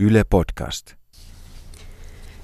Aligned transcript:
Yle 0.00 0.22
Podcast. 0.22 0.94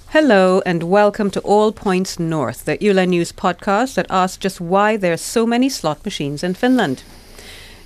Hello 0.09 0.61
and 0.67 0.83
welcome 0.83 1.31
to 1.31 1.41
All 1.43 1.71
Points 1.71 2.19
North, 2.19 2.65
the 2.65 2.77
Yle 2.85 3.07
News 3.07 3.31
podcast 3.31 3.95
that 3.95 4.11
asks 4.11 4.39
just 4.39 4.61
why 4.61 4.97
there 4.97 5.13
are 5.13 5.17
so 5.17 5.47
many 5.47 5.69
slot 5.69 6.05
machines 6.05 6.43
in 6.43 6.55
Finland. 6.55 7.05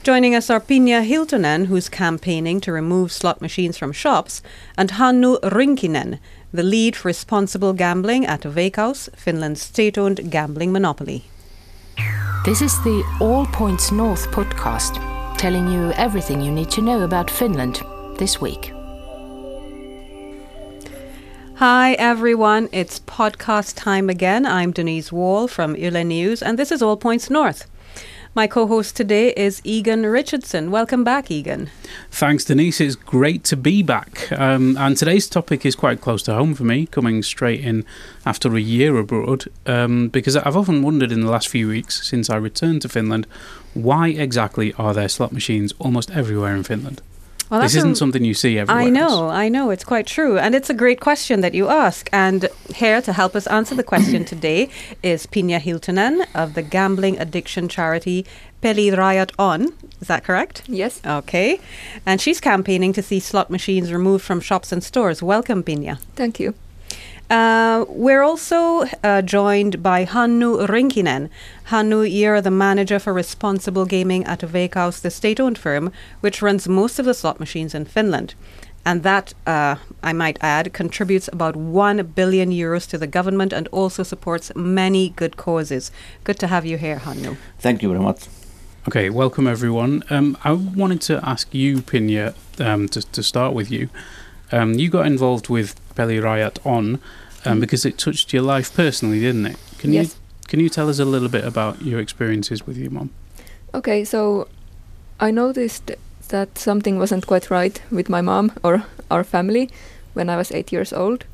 Joining 0.03 0.35
us 0.35 0.49
are 0.49 0.59
Pinja 0.59 1.07
Hiltunen, 1.07 1.67
who's 1.67 1.91
campaigning 1.91 2.63
to 2.63 2.73
remove 2.73 3.13
slot 3.13 3.43
machines 3.43 3.77
from 3.77 3.93
shops, 3.93 4.41
and 4.79 4.93
Hannu 4.93 5.39
Rinkinen, 5.43 6.19
the 6.51 6.63
lead 6.63 6.97
for 6.97 7.09
responsible 7.09 7.75
gambling 7.75 8.25
at 8.25 8.45
Veikkaus, 8.45 9.15
Finland's 9.17 9.61
state-owned 9.61 10.31
gambling 10.31 10.73
monopoly. 10.73 11.25
This 12.47 12.63
is 12.63 12.73
the 12.85 13.05
All 13.21 13.45
Points 13.45 13.93
North 13.93 14.31
podcast, 14.31 14.97
telling 15.37 15.71
you 15.71 15.93
everything 15.93 16.41
you 16.41 16.53
need 16.53 16.71
to 16.71 16.81
know 16.81 17.03
about 17.03 17.31
Finland 17.31 17.83
this 18.17 18.41
week. 18.41 18.73
Hi 21.59 21.95
everyone, 21.95 22.69
it's 22.71 23.01
podcast 23.01 23.75
time 23.75 24.09
again. 24.09 24.47
I'm 24.47 24.71
Denise 24.71 25.11
Wall 25.11 25.49
from 25.49 25.75
Yle 25.75 26.05
News, 26.05 26.41
and 26.41 26.57
this 26.57 26.71
is 26.71 26.83
All 26.83 26.97
Points 26.97 27.31
North. 27.31 27.69
My 28.33 28.47
co-host 28.47 28.95
today 28.95 29.33
is 29.37 29.61
Egan 29.65 30.07
Richardson. 30.07 30.71
Welcome 30.71 31.03
back, 31.03 31.33
Egan. 31.33 31.69
Thanks, 32.13 32.45
Denise. 32.45 32.81
It's 32.81 32.95
great 32.95 33.43
to 33.43 33.57
be 33.57 33.83
back. 33.83 34.31
Um, 34.31 34.77
and 34.77 34.97
today's 34.97 35.29
topic 35.29 35.67
is 35.67 35.75
quite 35.75 36.01
close 36.01 36.23
to 36.23 36.35
home 36.35 36.55
for 36.55 36.63
me, 36.63 36.87
coming 36.87 37.25
straight 37.25 37.65
in 37.65 37.85
after 38.25 38.55
a 38.55 38.61
year 38.61 38.97
abroad, 38.97 39.47
um, 39.67 40.11
because 40.11 40.37
I've 40.37 40.57
often 40.57 40.81
wondered 40.81 41.11
in 41.11 41.23
the 41.23 41.31
last 41.31 41.49
few 41.49 41.67
weeks 41.67 42.07
since 42.07 42.31
I 42.31 42.37
returned 42.37 42.83
to 42.83 42.89
Finland, 42.89 43.27
why 43.75 44.11
exactly 44.11 44.73
are 44.75 44.95
there 44.95 45.09
slot 45.09 45.33
machines 45.33 45.75
almost 45.81 46.13
everywhere 46.13 46.55
in 46.55 46.63
Finland? 46.63 47.03
Well, 47.51 47.61
this 47.63 47.75
isn't 47.75 47.93
a- 47.93 47.97
something 47.97 48.25
you 48.25 48.35
see 48.35 48.59
everywhere. 48.59 48.83
I 48.83 48.87
else. 48.89 48.95
know, 48.95 49.29
I 49.29 49.49
know, 49.49 49.71
it's 49.71 49.85
quite 49.85 50.07
true. 50.07 50.39
And 50.39 50.55
it's 50.55 50.69
a 50.71 50.75
great 50.75 51.01
question 51.01 51.41
that 51.41 51.55
you 51.55 51.69
ask. 51.69 52.09
And 52.13 52.49
here 52.75 53.01
to 53.03 53.13
help 53.13 53.35
us 53.35 53.47
answer 53.47 53.75
the 53.75 53.83
question 53.83 54.25
today 54.35 54.69
is 55.03 55.27
Pinja 55.27 55.61
Hiltunen 55.61 56.27
of 56.35 56.55
the 56.55 56.63
gambling 56.63 57.19
addiction 57.19 57.69
charity 57.69 58.27
Pelirajaton. 58.63 59.73
Is 60.01 60.09
that 60.09 60.25
correct? 60.25 60.63
Yes, 60.67 61.01
Okay. 61.07 61.61
And 62.05 62.21
she's 62.21 62.41
campaigning 62.41 62.93
to 62.95 63.03
see 63.03 63.21
slot 63.21 63.51
machines 63.51 63.93
removed 63.93 64.25
from 64.25 64.41
shops 64.41 64.73
and 64.73 64.83
stores. 64.83 65.23
Welcome, 65.23 65.63
Pinja. 65.63 65.99
thank 66.17 66.39
you. 66.41 66.55
Uh, 67.31 67.85
we're 67.89 68.23
also 68.23 68.85
uh, 69.05 69.21
joined 69.21 69.83
by 69.83 70.07
Hannu 70.07 70.67
Rinkinen. 70.67 71.29
Hannu, 71.67 72.11
you're 72.11 72.41
the 72.41 72.51
manager 72.51 72.99
for 72.99 73.13
responsible 73.13 73.85
gaming 73.85 74.25
at 74.25 74.41
Veikkaus, 74.41 75.03
the 75.03 75.11
state-owned 75.11 75.59
firm, 75.59 75.93
which 76.21 76.41
runs 76.41 76.67
most 76.69 76.99
of 76.99 77.05
the 77.05 77.13
slot 77.13 77.39
machines 77.39 77.75
in 77.75 77.85
Finland. 77.85 78.35
And 78.87 79.03
that, 79.03 79.35
uh, 79.47 79.77
I 80.03 80.15
might 80.15 80.39
add, 80.41 80.73
contributes 80.73 81.29
about 81.29 81.55
1 81.55 82.03
billion 82.15 82.51
euros 82.51 82.89
to 82.89 82.97
the 82.97 83.07
government 83.07 83.53
and 83.53 83.69
also 83.69 84.03
supports 84.03 84.51
many 84.57 85.11
good 85.11 85.37
causes. 85.37 85.91
Good 86.25 86.39
to 86.39 86.47
have 86.47 86.65
you 86.65 86.79
here, 86.79 87.01
Hannu. 87.01 87.37
Thank 87.59 87.83
you 87.83 87.91
very 87.91 88.01
much. 88.01 88.27
Okay, 88.89 89.11
welcome 89.11 89.47
everyone. 89.47 90.03
Um, 90.09 90.39
I 90.45 90.53
wanted 90.53 91.03
to 91.03 91.21
ask 91.23 91.53
you, 91.53 91.83
Pinja, 91.83 92.35
um, 92.59 92.89
to, 92.89 93.03
to 93.03 93.23
start 93.23 93.53
with 93.53 93.71
you. 93.71 93.91
Um, 94.53 94.75
you 94.75 94.89
got 94.89 95.07
involved 95.07 95.49
with 95.49 95.75
Pelirajaton 95.95 96.95
um, 97.45 97.59
Mm. 97.59 97.61
because 97.61 97.85
it 97.89 97.99
touched 97.99 98.33
your 98.33 98.43
life 98.43 98.75
personally, 98.75 99.21
didn't 99.21 99.47
it? 99.47 99.57
Can 99.79 99.93
you 99.93 100.09
can 100.49 100.61
you 100.61 100.69
tell 100.69 100.89
us 100.89 100.99
a 100.99 101.05
little 101.05 101.29
bit 101.29 101.45
about 101.45 101.83
your 101.83 102.01
experiences 102.01 102.67
with 102.67 102.77
your 102.79 102.91
mom? 102.91 103.11
Okay, 103.75 104.05
so 104.05 104.49
I 105.21 105.31
noticed 105.31 105.91
that 106.29 106.59
something 106.59 106.99
wasn't 106.99 107.27
quite 107.27 107.51
right 107.51 107.83
with 107.91 108.09
my 108.09 108.23
mom 108.23 108.53
or 108.63 108.83
our 109.11 109.25
family 109.25 109.69
when 110.15 110.31
I 110.31 110.37
was 110.37 110.51
eight 110.53 110.73
years 110.73 110.93
old. 110.93 111.25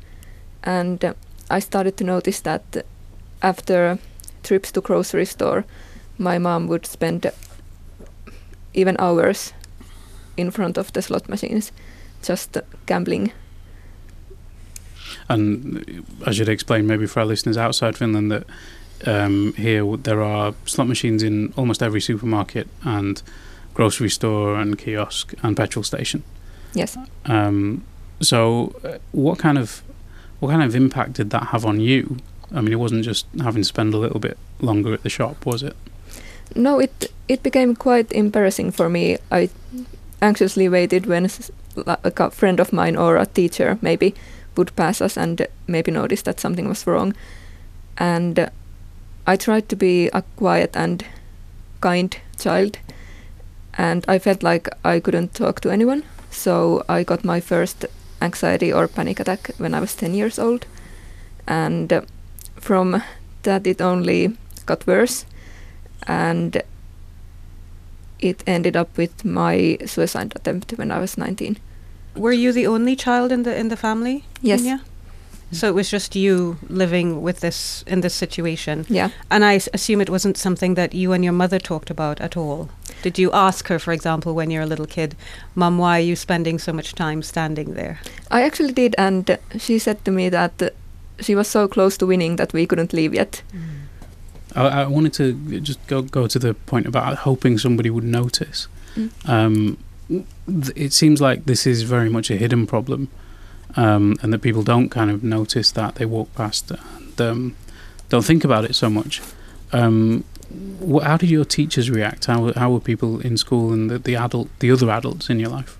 And 0.63 1.03
uh, 1.05 1.13
I 1.49 1.59
started 1.61 1.95
to 1.97 2.03
notice 2.03 2.41
that 2.41 2.85
after 3.41 3.97
trips 4.43 4.71
to 4.71 4.81
grocery 4.81 5.25
store, 5.25 5.63
my 6.17 6.37
mom 6.37 6.67
would 6.67 6.85
spend 6.85 7.31
even 8.73 8.95
hours 8.99 9.53
in 10.37 10.51
front 10.51 10.77
of 10.77 10.91
the 10.91 11.01
slot 11.01 11.29
machines 11.29 11.71
just 12.27 12.57
gambling. 12.85 13.31
And 15.29 16.03
I 16.25 16.31
should 16.31 16.49
explain 16.49 16.87
maybe 16.87 17.07
for 17.07 17.21
our 17.21 17.25
listeners 17.25 17.57
outside 17.57 17.97
Finland 17.97 18.31
that 18.31 18.45
um, 19.05 19.53
here 19.53 19.97
there 19.97 20.21
are 20.21 20.53
slot 20.65 20.87
machines 20.87 21.23
in 21.23 21.53
almost 21.55 21.81
every 21.81 22.01
supermarket 22.01 22.67
and 22.83 23.21
grocery 23.73 24.09
store 24.09 24.55
and 24.55 24.77
kiosk 24.77 25.33
and 25.43 25.55
petrol 25.57 25.83
station. 25.83 26.23
Yes. 26.73 26.97
Um, 27.25 27.83
so, 28.21 28.75
uh, 28.83 28.97
what 29.11 29.39
kind 29.39 29.57
of 29.57 29.83
what 30.39 30.49
kind 30.49 30.63
of 30.63 30.75
impact 30.75 31.13
did 31.13 31.29
that 31.29 31.47
have 31.47 31.65
on 31.65 31.79
you? 31.79 32.17
I 32.53 32.61
mean, 32.61 32.73
it 32.73 32.79
wasn't 32.79 33.03
just 33.03 33.25
having 33.41 33.61
to 33.61 33.67
spend 33.67 33.93
a 33.93 33.97
little 33.97 34.19
bit 34.19 34.37
longer 34.59 34.93
at 34.93 35.03
the 35.03 35.09
shop, 35.09 35.45
was 35.45 35.63
it? 35.63 35.75
No, 36.55 36.79
it 36.79 37.11
it 37.27 37.43
became 37.43 37.75
quite 37.75 38.11
embarrassing 38.11 38.71
for 38.71 38.89
me. 38.89 39.17
I 39.31 39.49
anxiously 40.21 40.69
waited 40.69 41.05
when 41.05 41.29
like 41.75 42.19
a 42.19 42.31
friend 42.31 42.59
of 42.59 42.73
mine 42.73 42.95
or 42.95 43.17
a 43.17 43.25
teacher 43.25 43.77
maybe 43.81 44.13
would 44.55 44.75
pass 44.75 45.01
us 45.01 45.17
and 45.17 45.47
maybe 45.67 45.91
notice 45.91 46.21
that 46.23 46.39
something 46.39 46.67
was 46.67 46.87
wrong. 46.87 47.13
And 47.97 48.49
I 49.27 49.35
tried 49.35 49.69
to 49.69 49.75
be 49.75 50.07
a 50.09 50.21
quiet 50.37 50.75
and 50.75 51.03
kind 51.81 52.17
child, 52.39 52.77
and 53.77 54.05
I 54.07 54.19
felt 54.19 54.43
like 54.43 54.69
I 54.83 54.99
couldn't 54.99 55.33
talk 55.33 55.61
to 55.61 55.71
anyone. 55.71 56.03
So 56.29 56.83
I 56.89 57.03
got 57.03 57.23
my 57.23 57.39
first 57.39 57.85
anxiety 58.21 58.71
or 58.71 58.87
panic 58.87 59.19
attack 59.19 59.51
when 59.57 59.73
I 59.73 59.79
was 59.79 59.95
10 59.95 60.13
years 60.13 60.39
old. 60.39 60.65
And 61.47 62.05
from 62.55 63.03
that, 63.43 63.67
it 63.67 63.81
only 63.81 64.37
got 64.65 64.87
worse 64.87 65.25
and 66.07 66.61
it 68.19 68.43
ended 68.47 68.75
up 68.75 68.97
with 68.97 69.25
my 69.25 69.77
suicide 69.85 70.33
attempt 70.35 70.71
when 70.77 70.91
I 70.91 70.99
was 70.99 71.17
19. 71.17 71.57
Were 72.15 72.31
you 72.31 72.51
the 72.53 72.67
only 72.67 72.95
child 72.95 73.31
in 73.31 73.43
the 73.43 73.55
in 73.59 73.69
the 73.69 73.75
family? 73.77 74.23
Yes. 74.41 74.61
Pinja? 74.61 74.79
So 75.51 75.67
it 75.67 75.75
was 75.75 75.91
just 75.91 76.15
you 76.15 76.57
living 76.69 77.21
with 77.21 77.39
this 77.39 77.83
in 77.87 78.01
this 78.01 78.13
situation. 78.15 78.85
Yeah. 78.89 79.09
And 79.29 79.43
I 79.45 79.55
s- 79.55 79.69
assume 79.73 80.01
it 80.01 80.09
wasn't 80.09 80.37
something 80.37 80.75
that 80.75 80.93
you 80.93 81.13
and 81.13 81.23
your 81.23 81.33
mother 81.33 81.59
talked 81.59 81.89
about 81.91 82.19
at 82.21 82.35
all. 82.37 82.67
Did 83.03 83.17
you 83.19 83.31
ask 83.31 83.67
her, 83.67 83.79
for 83.79 83.93
example, 83.93 84.33
when 84.33 84.49
you're 84.51 84.63
a 84.63 84.69
little 84.69 84.87
kid, 84.87 85.15
"Mom, 85.53 85.77
why 85.77 85.97
are 85.99 86.07
you 86.09 86.15
spending 86.15 86.59
so 86.59 86.73
much 86.73 86.93
time 86.95 87.21
standing 87.21 87.75
there? 87.75 87.99
I 88.31 88.41
actually 88.45 88.73
did, 88.73 88.95
and 88.97 89.37
she 89.59 89.79
said 89.79 89.97
to 90.05 90.11
me 90.11 90.29
that 90.29 90.73
she 91.19 91.35
was 91.35 91.47
so 91.47 91.67
close 91.67 91.97
to 91.97 92.05
winning 92.07 92.37
that 92.37 92.53
we 92.53 92.65
couldn't 92.65 92.93
leave 92.93 93.13
yet. 93.13 93.41
Mm. 93.53 93.59
I, 94.55 94.83
I 94.83 94.87
wanted 94.87 95.13
to 95.13 95.59
just 95.59 95.85
go 95.87 96.01
go 96.01 96.27
to 96.27 96.39
the 96.39 96.53
point 96.53 96.85
about 96.85 97.17
hoping 97.19 97.57
somebody 97.57 97.89
would 97.89 98.03
notice. 98.03 98.67
Mm. 98.95 99.09
Um, 99.29 99.77
th- 100.07 100.73
it 100.75 100.93
seems 100.93 101.21
like 101.21 101.45
this 101.45 101.67
is 101.67 101.83
very 101.83 102.09
much 102.09 102.31
a 102.31 102.35
hidden 102.35 102.65
problem, 102.67 103.09
um, 103.75 104.15
and 104.21 104.31
that 104.33 104.41
people 104.41 104.63
don't 104.63 104.89
kind 104.89 105.11
of 105.11 105.23
notice 105.23 105.71
that 105.71 105.95
they 105.95 106.05
walk 106.05 106.33
past 106.35 106.71
and 106.71 107.21
um, 107.21 107.55
don't 108.09 108.25
think 108.25 108.43
about 108.43 108.65
it 108.65 108.75
so 108.75 108.89
much. 108.89 109.21
Um, 109.71 110.23
wh- 110.79 111.03
how 111.03 111.17
did 111.17 111.29
your 111.29 111.45
teachers 111.45 111.89
react? 111.89 112.25
How 112.25 112.53
how 112.53 112.71
were 112.71 112.79
people 112.79 113.19
in 113.19 113.37
school 113.37 113.73
and 113.73 113.89
the, 113.89 113.99
the 113.99 114.15
adult, 114.15 114.47
the 114.59 114.71
other 114.71 114.89
adults 114.89 115.29
in 115.29 115.39
your 115.39 115.49
life? 115.49 115.77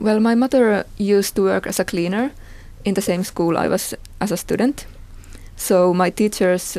Well, 0.00 0.20
my 0.20 0.34
mother 0.34 0.84
used 0.96 1.34
to 1.34 1.42
work 1.42 1.66
as 1.66 1.80
a 1.80 1.84
cleaner 1.84 2.30
in 2.84 2.94
the 2.94 3.02
same 3.02 3.24
school 3.24 3.58
I 3.58 3.68
was 3.68 3.94
as 4.20 4.32
a 4.32 4.36
student. 4.36 4.86
So 5.56 5.92
my 5.92 6.10
teachers 6.10 6.78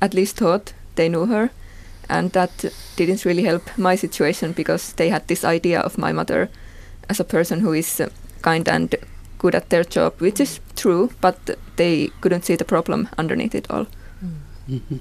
at 0.00 0.14
least 0.14 0.36
thought 0.36 0.72
they 0.96 1.08
knew 1.08 1.26
her. 1.26 1.50
And 2.08 2.32
that 2.32 2.64
didn't 2.96 3.24
really 3.24 3.44
help 3.44 3.78
my 3.78 3.96
situation 3.96 4.52
because 4.52 4.92
they 4.94 5.10
had 5.10 5.28
this 5.28 5.44
idea 5.44 5.80
of 5.80 5.98
my 5.98 6.12
mother 6.12 6.50
as 7.08 7.20
a 7.20 7.24
person 7.24 7.60
who 7.60 7.72
is 7.72 8.00
uh, 8.00 8.08
kind 8.42 8.68
and 8.68 8.94
good 9.38 9.54
at 9.54 9.70
their 9.70 9.84
job, 9.84 10.20
which 10.20 10.40
is 10.40 10.60
true, 10.76 11.10
but 11.20 11.36
they 11.76 12.10
couldn't 12.20 12.44
see 12.44 12.56
the 12.56 12.64
problem 12.64 13.08
underneath 13.16 13.54
it 13.54 13.70
all. 13.70 13.86
Mm-hmm. 14.68 14.96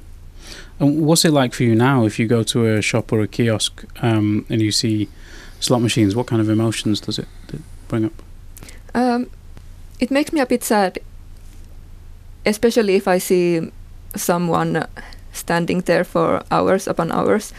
And 0.80 1.02
what's 1.06 1.26
it 1.26 1.32
like 1.32 1.54
for 1.54 1.64
you 1.64 1.76
now 1.76 2.06
if 2.06 2.20
you 2.20 2.28
go 2.28 2.44
to 2.44 2.66
a 2.66 2.82
shop 2.82 3.12
or 3.12 3.22
a 3.22 3.28
kiosk 3.28 3.86
um, 4.02 4.46
and 4.50 4.62
you 4.62 4.72
see 4.72 5.10
slot 5.60 5.82
machines? 5.82 6.16
What 6.16 6.28
kind 6.28 6.42
of 6.42 6.50
emotions 6.50 7.02
does 7.02 7.20
it, 7.20 7.28
it 7.54 7.62
bring 7.88 8.06
up? 8.06 8.14
Um, 8.96 9.30
it 10.00 10.10
makes 10.10 10.32
me 10.32 10.40
a 10.40 10.46
bit 10.46 10.64
sad, 10.64 11.00
especially 12.46 12.96
if 12.96 13.08
I 13.08 13.18
see 13.18 13.72
someone 14.16 14.86
standing 15.32 15.82
there 15.82 16.04
for 16.04 16.44
hours 16.52 16.88
upon 16.88 17.12
hours. 17.12 17.54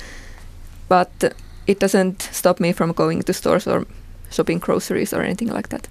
But 0.88 1.34
it 1.66 1.78
doesn't 1.78 2.22
stop 2.32 2.60
me 2.60 2.72
from 2.72 2.92
going 2.92 3.22
to 3.22 3.32
stores 3.32 3.66
or 3.66 3.86
shopping 4.30 4.58
groceries 4.58 5.12
or 5.12 5.22
anything 5.22 5.48
like 5.48 5.68
that. 5.68 5.88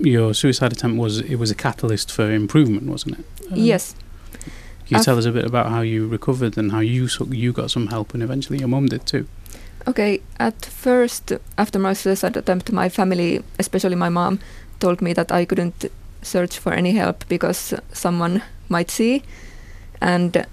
Your 0.00 0.34
suicide 0.34 0.72
attempt 0.72 0.98
was 0.98 1.18
it 1.20 1.36
was 1.36 1.50
a 1.50 1.54
catalyst 1.54 2.12
for 2.12 2.30
improvement, 2.30 2.84
wasn't 2.88 3.18
it? 3.18 3.24
Um, 3.52 3.58
yes. 3.58 3.94
Can 4.32 4.42
you 4.88 4.96
I've- 4.98 5.04
tell 5.04 5.18
us 5.18 5.24
a 5.26 5.32
bit 5.32 5.44
about 5.44 5.70
how 5.70 5.80
you 5.80 6.06
recovered 6.08 6.58
and 6.58 6.70
how 6.72 6.80
you 6.80 7.08
so- 7.08 7.26
you 7.30 7.52
got 7.52 7.70
some 7.70 7.86
help 7.88 8.14
and 8.14 8.22
eventually 8.22 8.58
your 8.58 8.68
mum 8.68 8.86
did 8.86 9.06
too? 9.06 9.26
Okay, 9.88 10.20
at 10.38 10.64
first, 10.66 11.32
after 11.56 11.78
my 11.78 11.92
suicide 11.94 12.36
attempt, 12.36 12.72
my 12.72 12.88
family, 12.88 13.42
especially 13.58 13.94
my 13.96 14.08
mom, 14.08 14.38
told 14.80 15.00
me 15.00 15.12
that 15.14 15.30
I 15.30 15.44
couldn't 15.44 15.84
search 16.22 16.58
for 16.58 16.72
any 16.72 16.92
help 16.92 17.24
because 17.28 17.72
someone 17.92 18.42
might 18.68 18.90
see. 18.90 19.22
And 20.00 20.46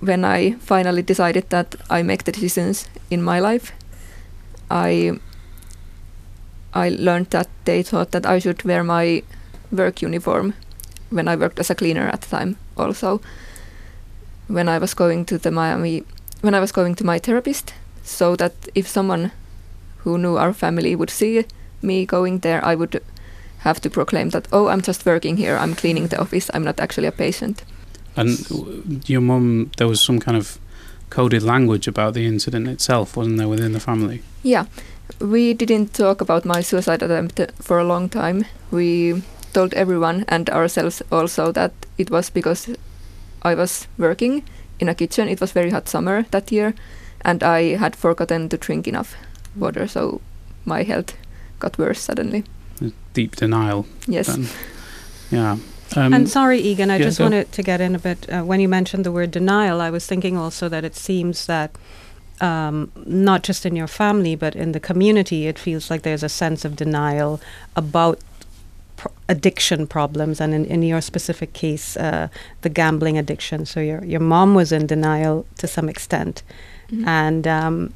when 0.00 0.24
I 0.24 0.52
finally 0.52 1.02
decided 1.02 1.50
that 1.50 1.74
I 1.90 2.02
make 2.02 2.24
the 2.24 2.32
decisions 2.32 2.86
in 3.10 3.22
my 3.22 3.40
life, 3.40 3.72
I 4.70 5.18
I 6.74 6.88
learned 6.88 7.30
that 7.30 7.48
they 7.64 7.82
thought 7.82 8.10
that 8.10 8.26
I 8.26 8.40
should 8.40 8.64
wear 8.64 8.82
my 8.82 9.22
work 9.70 10.02
uniform 10.02 10.54
when 11.10 11.28
I 11.28 11.36
worked 11.36 11.60
as 11.60 11.70
a 11.70 11.74
cleaner 11.74 12.08
at 12.08 12.22
the 12.22 12.36
time. 12.36 12.56
Also, 12.76 13.20
when 14.48 14.68
I 14.68 14.78
was 14.78 14.94
going 14.94 15.24
to 15.26 15.38
the 15.38 15.50
Miami, 15.50 16.04
when 16.40 16.54
I 16.54 16.60
was 16.60 16.72
going 16.72 16.96
to 16.96 17.04
my 17.04 17.18
therapist, 17.18 17.72
so 18.02 18.36
that 18.36 18.52
if 18.74 18.88
someone 18.88 19.30
who 19.98 20.18
knew 20.18 20.36
our 20.36 20.52
family 20.52 20.96
would 20.96 21.10
see 21.10 21.44
me 21.80 22.04
going 22.04 22.40
there, 22.40 22.64
I 22.64 22.74
would 22.74 23.02
have 23.58 23.80
to 23.80 23.90
proclaim 23.90 24.30
that, 24.30 24.48
oh, 24.52 24.68
I'm 24.68 24.82
just 24.82 25.06
working 25.06 25.36
here, 25.36 25.56
I'm 25.56 25.74
cleaning 25.74 26.08
the 26.08 26.20
office, 26.20 26.50
I'm 26.52 26.64
not 26.64 26.80
actually 26.80 27.06
a 27.06 27.12
patient. 27.12 27.62
And 28.16 29.08
your 29.08 29.20
mum, 29.20 29.70
there 29.76 29.88
was 29.88 30.00
some 30.00 30.20
kind 30.20 30.36
of 30.36 30.58
coded 31.10 31.42
language 31.42 31.86
about 31.88 32.14
the 32.14 32.26
incident 32.26 32.68
itself, 32.68 33.16
wasn't 33.16 33.38
there, 33.38 33.48
within 33.48 33.72
the 33.72 33.80
family? 33.80 34.22
Yeah, 34.42 34.66
we 35.20 35.54
didn't 35.54 35.94
talk 35.94 36.20
about 36.20 36.44
my 36.44 36.60
suicide 36.60 37.02
attempt 37.02 37.40
for 37.60 37.78
a 37.78 37.84
long 37.84 38.08
time. 38.08 38.44
We 38.70 39.22
told 39.52 39.74
everyone 39.74 40.24
and 40.28 40.50
ourselves 40.50 41.02
also 41.10 41.52
that 41.52 41.72
it 41.98 42.10
was 42.10 42.30
because 42.30 42.68
I 43.42 43.54
was 43.54 43.86
working 43.98 44.42
in 44.80 44.88
a 44.88 44.94
kitchen. 44.94 45.28
It 45.28 45.40
was 45.40 45.52
very 45.52 45.70
hot 45.70 45.88
summer 45.88 46.24
that 46.30 46.50
year, 46.52 46.74
and 47.24 47.42
I 47.42 47.76
had 47.76 47.96
forgotten 47.96 48.48
to 48.48 48.56
drink 48.56 48.88
enough 48.88 49.14
water, 49.56 49.86
so 49.86 50.20
my 50.64 50.82
health 50.82 51.14
got 51.60 51.78
worse 51.78 52.00
suddenly. 52.00 52.44
Deep 53.12 53.36
denial. 53.36 53.86
Yes. 54.08 54.26
Then. 54.26 54.48
Yeah. 55.30 55.58
Um, 55.96 56.12
and 56.14 56.28
sorry, 56.28 56.58
Egan, 56.60 56.90
I 56.90 56.96
yeah, 56.96 57.04
just 57.04 57.18
go. 57.18 57.24
wanted 57.24 57.52
to 57.52 57.62
get 57.62 57.80
in 57.80 57.94
a 57.94 57.98
bit. 57.98 58.26
Uh, 58.32 58.42
when 58.42 58.60
you 58.60 58.68
mentioned 58.68 59.04
the 59.04 59.12
word 59.12 59.30
denial, 59.30 59.80
I 59.80 59.90
was 59.90 60.06
thinking 60.06 60.36
also 60.36 60.68
that 60.68 60.84
it 60.84 60.94
seems 60.96 61.46
that 61.46 61.70
um, 62.40 62.90
not 63.06 63.42
just 63.42 63.64
in 63.64 63.76
your 63.76 63.86
family, 63.86 64.34
but 64.36 64.54
in 64.56 64.72
the 64.72 64.80
community, 64.80 65.46
it 65.46 65.58
feels 65.58 65.90
like 65.90 66.02
there's 66.02 66.22
a 66.24 66.28
sense 66.28 66.64
of 66.64 66.74
denial 66.76 67.40
about 67.76 68.18
pr- 68.96 69.08
addiction 69.28 69.86
problems, 69.86 70.40
and 70.40 70.52
in, 70.54 70.64
in 70.64 70.82
your 70.82 71.00
specific 71.00 71.52
case, 71.52 71.96
uh, 71.96 72.28
the 72.62 72.68
gambling 72.68 73.18
addiction. 73.18 73.66
So 73.66 73.80
your 73.80 74.04
your 74.04 74.20
mom 74.20 74.54
was 74.54 74.72
in 74.72 74.86
denial 74.86 75.46
to 75.58 75.66
some 75.66 75.88
extent, 75.88 76.42
Mhm. 76.90 77.06
and 77.06 77.46
um, 77.46 77.92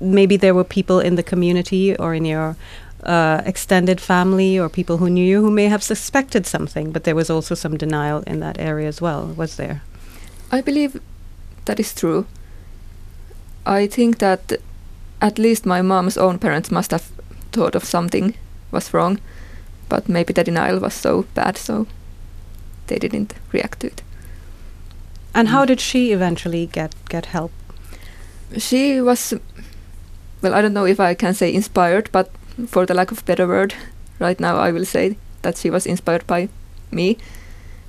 maybe 0.00 0.36
there 0.36 0.54
were 0.54 0.64
people 0.64 1.00
in 1.00 1.16
the 1.16 1.22
community 1.22 1.96
or 1.96 2.14
in 2.14 2.24
your 2.24 2.56
uh, 3.04 3.42
extended 3.46 4.00
family 4.00 4.58
or 4.58 4.68
people 4.68 4.96
who 4.98 5.08
knew 5.10 5.24
you 5.24 5.40
who 5.40 5.50
may 5.50 5.68
have 5.68 5.82
suspected 5.82 6.46
something, 6.46 6.92
but 6.92 7.04
there 7.04 7.14
was 7.14 7.30
also 7.30 7.54
some 7.54 7.76
denial 7.76 8.22
in 8.26 8.40
that 8.40 8.58
area 8.58 8.88
as 8.88 9.00
well, 9.00 9.26
was 9.36 9.56
there? 9.56 9.82
I 10.50 10.60
believe 10.60 11.00
that 11.64 11.78
is 11.80 11.94
true. 11.94 12.26
I 13.66 13.86
think 13.86 14.18
that 14.18 14.52
at 15.20 15.38
least 15.38 15.66
my 15.66 15.82
mom's 15.82 16.16
own 16.16 16.38
parents 16.38 16.70
must 16.70 16.90
have 16.90 17.10
thought 17.52 17.74
of 17.74 17.84
something 17.84 18.34
was 18.70 18.92
wrong, 18.94 19.18
but 19.88 20.08
maybe 20.08 20.32
the 20.32 20.44
denial 20.44 20.78
was 20.80 20.94
so 20.94 21.24
bad, 21.34 21.56
so 21.56 21.86
they 22.86 22.98
didn't 22.98 23.34
react 23.52 23.80
to 23.80 23.86
it. 23.88 24.02
And 25.34 25.48
how 25.48 25.64
Mm. 25.64 25.68
did 25.68 25.80
she 25.80 26.12
eventually 26.12 26.66
get, 26.66 26.94
get 27.08 27.26
help? 27.26 27.52
She 28.56 29.00
was, 29.00 29.34
well, 30.42 30.54
I 30.54 30.62
don't 30.62 30.72
know 30.72 30.86
if 30.86 30.98
I 30.98 31.14
can 31.14 31.34
say 31.34 31.52
inspired, 31.52 32.08
but 32.12 32.30
for 32.66 32.86
the 32.86 32.94
lack 32.94 33.10
of 33.12 33.24
better 33.24 33.46
word, 33.46 33.74
right 34.18 34.40
now 34.40 34.56
I 34.56 34.72
will 34.72 34.84
say 34.84 35.16
that 35.42 35.56
she 35.56 35.70
was 35.70 35.86
inspired 35.86 36.26
by 36.26 36.48
me, 36.90 37.18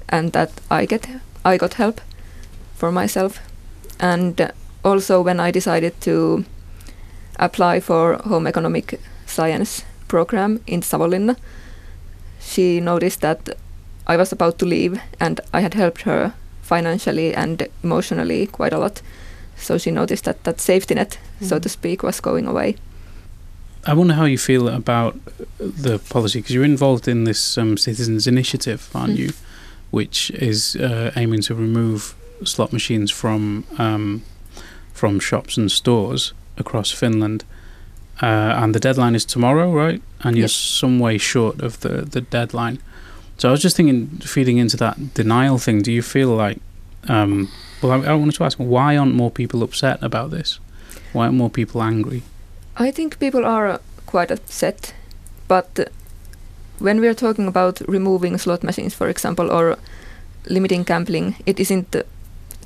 and 0.07 0.31
that 0.33 0.51
I 0.69 0.86
get 0.86 1.07
I 1.45 1.57
got 1.57 1.75
help 1.75 2.01
for 2.75 2.92
myself, 2.92 3.39
and 4.00 4.51
also 4.83 5.21
when 5.21 5.39
I 5.39 5.51
decided 5.51 6.00
to 6.01 6.45
apply 7.39 7.80
for 7.80 8.16
home 8.25 8.48
economic 8.48 9.00
science 9.25 9.83
program 10.07 10.60
in 10.68 10.81
Savonlinna, 10.81 11.36
she 12.39 12.80
noticed 12.80 13.22
that 13.22 13.57
I 14.07 14.18
was 14.18 14.31
about 14.31 14.60
to 14.60 14.65
leave, 14.65 15.00
and 15.19 15.39
I 15.54 15.62
had 15.62 15.74
helped 15.74 16.01
her 16.01 16.33
financially 16.62 17.33
and 17.33 17.68
emotionally 17.83 18.48
quite 18.48 18.74
a 18.74 18.80
lot. 18.80 19.01
So 19.57 19.77
she 19.77 19.92
noticed 19.92 20.25
that 20.25 20.44
that 20.44 20.62
safety 20.62 20.95
net, 20.95 21.18
so 21.42 21.57
Mhm. 21.57 21.62
to 21.62 21.69
speak, 21.69 22.04
was 22.04 22.22
going 22.22 22.48
away. 22.48 22.75
I 23.86 23.94
wonder 23.94 24.14
how 24.14 24.26
you 24.26 24.38
feel 24.38 24.68
about 24.68 25.16
the 25.58 26.00
policy 26.10 26.40
because 26.40 26.54
you're 26.54 26.66
involved 26.66 27.08
in 27.08 27.24
this 27.24 27.58
um, 27.58 27.78
citizens 27.78 28.28
initiative, 28.28 28.90
aren't 28.94 29.14
Mm. 29.14 29.18
you? 29.18 29.30
Which 29.92 30.30
is 30.31 30.76
uh, 30.76 31.12
aiming 31.16 31.42
to 31.44 31.56
remove 31.56 32.14
slot 32.44 32.72
machines 32.74 33.12
from 33.12 33.64
um, 33.78 34.22
from 34.94 35.20
shops 35.20 35.58
and 35.58 35.72
stores 35.72 36.34
across 36.58 36.92
Finland. 36.92 37.44
Uh, 38.22 38.26
and 38.62 38.76
the 38.76 38.80
deadline 38.80 39.16
is 39.16 39.26
tomorrow, 39.26 39.72
right? 39.74 40.02
And 40.24 40.36
you're 40.36 40.44
Yes. 40.44 40.54
some 40.54 41.00
way 41.00 41.18
short 41.18 41.62
of 41.62 41.80
the, 41.80 42.02
the 42.06 42.20
deadline. 42.22 42.80
So 43.38 43.48
I 43.48 43.52
was 43.52 43.62
just 43.62 43.78
thinking, 43.78 44.08
feeding 44.22 44.58
into 44.58 44.75
that 44.78 45.14
denial 45.14 45.58
thing. 45.58 45.82
Do 45.82 45.92
you 45.92 46.02
feel 46.02 46.36
like? 46.36 46.60
Um, 47.08 47.48
well, 47.82 47.94
I, 47.94 48.12
I 48.12 48.14
wanted 48.16 48.36
to 48.36 48.44
ask, 48.44 48.58
why 48.58 48.98
aren't 48.98 49.16
more 49.16 49.32
people 49.32 49.64
upset 49.64 50.04
about 50.04 50.32
this? 50.32 50.60
Why 51.14 51.24
aren't 51.25 51.38
more 51.38 51.50
people 51.50 51.82
angry? 51.82 52.22
I 52.80 52.92
think 52.92 53.20
people 53.20 53.46
are 53.46 53.68
uh, 53.68 53.78
quite 54.06 54.31
upset, 54.31 54.94
but 55.50 55.68
uh, 55.78 55.86
when 56.80 57.02
we 57.02 57.10
are 57.10 57.14
talking 57.14 57.46
about 57.48 57.81
removing 57.90 58.38
slot 58.38 58.64
machines, 58.64 58.94
for 58.94 59.10
example, 59.10 59.52
or 59.52 59.78
limiting 60.46 60.84
gambling, 60.84 61.36
it 61.46 61.60
isn't 61.60 61.94
uh, 61.94 62.04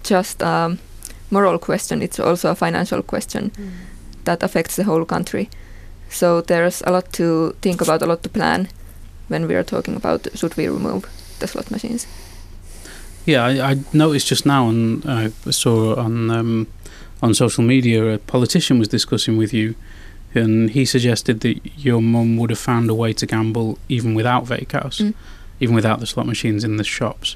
just 0.04 0.44
a 0.44 0.78
moral 1.32 1.58
question, 1.58 2.04
it's 2.04 2.20
also 2.20 2.52
a 2.52 2.56
financial 2.56 3.02
question 3.02 3.50
mm. 3.50 3.72
that 4.26 4.44
affects 4.44 4.76
the 4.76 4.84
whole 4.84 5.04
country. 5.04 5.50
So 6.10 6.42
there's 6.42 6.84
a 6.86 6.92
lot 6.92 7.12
to 7.14 7.56
think 7.62 7.82
about, 7.82 8.04
a 8.04 8.06
lot 8.06 8.22
to 8.22 8.30
plan 8.30 8.70
when 9.30 9.48
we 9.48 9.56
are 9.56 9.64
talking 9.64 9.96
about 9.96 10.28
should 10.36 10.56
we 10.58 10.68
remove 10.68 11.10
the 11.40 11.48
slot 11.48 11.72
machines. 11.72 12.06
Yeah, 13.26 13.46
I, 13.46 13.72
I 13.72 13.80
noticed 13.94 14.28
just 14.28 14.46
now, 14.46 14.70
and 14.70 15.04
I 15.06 15.30
saw 15.50 15.96
on 15.96 16.30
um, 16.30 16.68
on 17.24 17.34
social 17.34 17.64
media, 17.64 18.14
a 18.14 18.18
politician 18.18 18.80
was 18.80 18.90
discussing 18.90 19.38
with 19.38 19.54
you, 19.54 19.76
and 20.36 20.70
he 20.72 20.86
suggested 20.86 21.40
that 21.42 21.60
your 21.78 22.02
mum 22.02 22.38
would 22.38 22.50
have 22.50 22.60
found 22.60 22.90
a 22.90 22.94
way 22.96 23.14
to 23.14 23.26
gamble 23.26 23.78
even 23.90 24.14
without 24.16 24.46
Veikkaus, 24.46 25.00
Mm. 25.02 25.14
even 25.60 25.76
without 25.76 26.00
the 26.00 26.06
slot 26.08 26.26
machines 26.28 26.64
in 26.64 26.78
the 26.78 26.84
shops. 26.84 27.36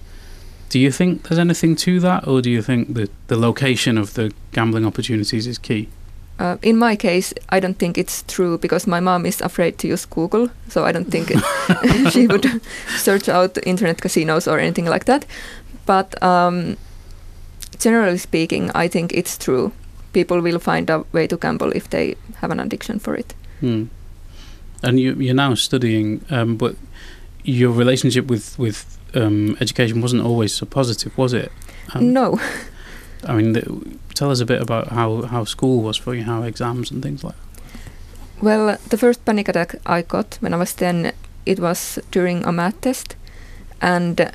Do 0.70 0.80
you 0.80 0.92
think 0.92 1.24
there's 1.24 1.40
anything 1.40 1.76
to 1.78 2.00
that, 2.02 2.28
or 2.28 2.42
do 2.42 2.50
you 2.50 2.62
think 2.62 2.94
that 2.96 3.10
the 3.28 3.38
location 3.38 3.98
of 3.98 4.14
the 4.16 4.32
gambling 4.52 4.86
opportunities 4.86 5.48
is 5.48 5.58
key? 5.58 5.88
Uh, 6.40 6.58
in 6.62 6.78
my 6.78 6.96
case, 6.96 7.34
I 7.50 7.60
don't 7.60 7.80
think 7.80 7.98
it's 7.98 8.24
true 8.28 8.58
because 8.58 8.86
my 8.86 9.00
mom 9.00 9.26
is 9.26 9.42
afraid 9.42 9.78
to 9.80 9.88
use 9.88 10.06
Google, 10.06 10.50
so 10.70 10.86
I 10.86 10.92
don't 10.92 11.10
think 11.10 11.32
she 12.12 12.28
would 12.28 12.62
search 12.98 13.30
out 13.30 13.58
internet 13.66 14.02
casinos 14.02 14.48
or 14.48 14.60
anything 14.60 14.86
like 14.86 15.06
that. 15.06 15.26
But 15.86 16.22
um, 16.22 16.76
generally 17.80 18.18
speaking, 18.18 18.70
I 18.76 18.88
think 18.90 19.14
it's 19.14 19.38
true. 19.38 19.72
People 20.14 20.42
will 20.42 20.60
find 20.60 20.90
a 20.90 21.04
way 21.12 21.28
to 21.28 21.38
gamble 21.38 21.72
if 21.76 21.90
they 21.90 22.16
have 22.42 22.52
an 22.52 22.60
addiction 22.60 23.00
for 23.00 23.16
it. 23.16 23.34
Hmm. 23.60 23.86
And 24.84 25.00
you, 25.00 25.14
you're 25.16 25.36
now 25.36 25.56
studying, 25.56 26.24
um, 26.30 26.56
but 26.58 26.76
your 27.44 27.72
relationship 27.72 28.28
with 28.28 28.58
with 28.60 28.98
um, 29.16 29.58
education 29.60 30.02
wasn't 30.02 30.24
always 30.24 30.54
so 30.54 30.66
positive, 30.66 31.18
was 31.18 31.34
it? 31.34 31.52
Um, 31.94 32.14
no, 32.14 32.40
I 33.26 33.34
mean, 33.34 33.54
th- 33.54 33.68
tell 34.14 34.32
us 34.32 34.40
a 34.40 34.46
bit 34.46 34.62
about 34.62 34.90
how, 34.90 35.24
how 35.24 35.44
school 35.46 35.82
was 35.82 35.98
for 35.98 36.14
you, 36.14 36.24
how 36.24 36.44
exams 36.44 36.92
and 36.92 37.02
things 37.02 37.24
like 37.24 37.36
that. 37.36 38.44
well, 38.44 38.78
the 38.90 38.98
first 38.98 39.26
panic 39.26 39.48
attack 39.48 39.76
I 39.86 40.02
got 40.02 40.38
when 40.42 40.54
I 40.54 40.58
was 40.58 40.74
10, 40.74 41.12
it 41.46 41.60
was 41.60 42.00
during 42.12 42.46
a 42.46 42.52
math 42.52 42.80
test. 42.82 43.16
And 43.82 44.32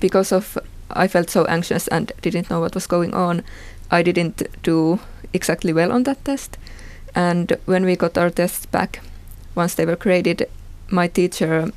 because 0.00 0.32
of 0.32 0.58
I 0.90 1.08
felt 1.08 1.30
so 1.30 1.44
anxious 1.46 1.88
and 1.88 2.12
didn't 2.22 2.50
know 2.50 2.60
what 2.60 2.74
was 2.74 2.86
going 2.86 3.14
on, 3.14 3.42
I 3.90 4.02
didn't 4.02 4.42
do 4.62 5.00
exactly 5.32 5.72
well 5.72 5.92
on 5.92 6.04
that 6.04 6.24
test. 6.24 6.58
And 7.14 7.56
when 7.66 7.84
we 7.84 7.96
got 7.96 8.18
our 8.18 8.30
tests 8.30 8.66
back, 8.66 9.00
once 9.54 9.74
they 9.74 9.86
were 9.86 9.96
graded, 9.96 10.48
my 10.90 11.08
teacher 11.08 11.70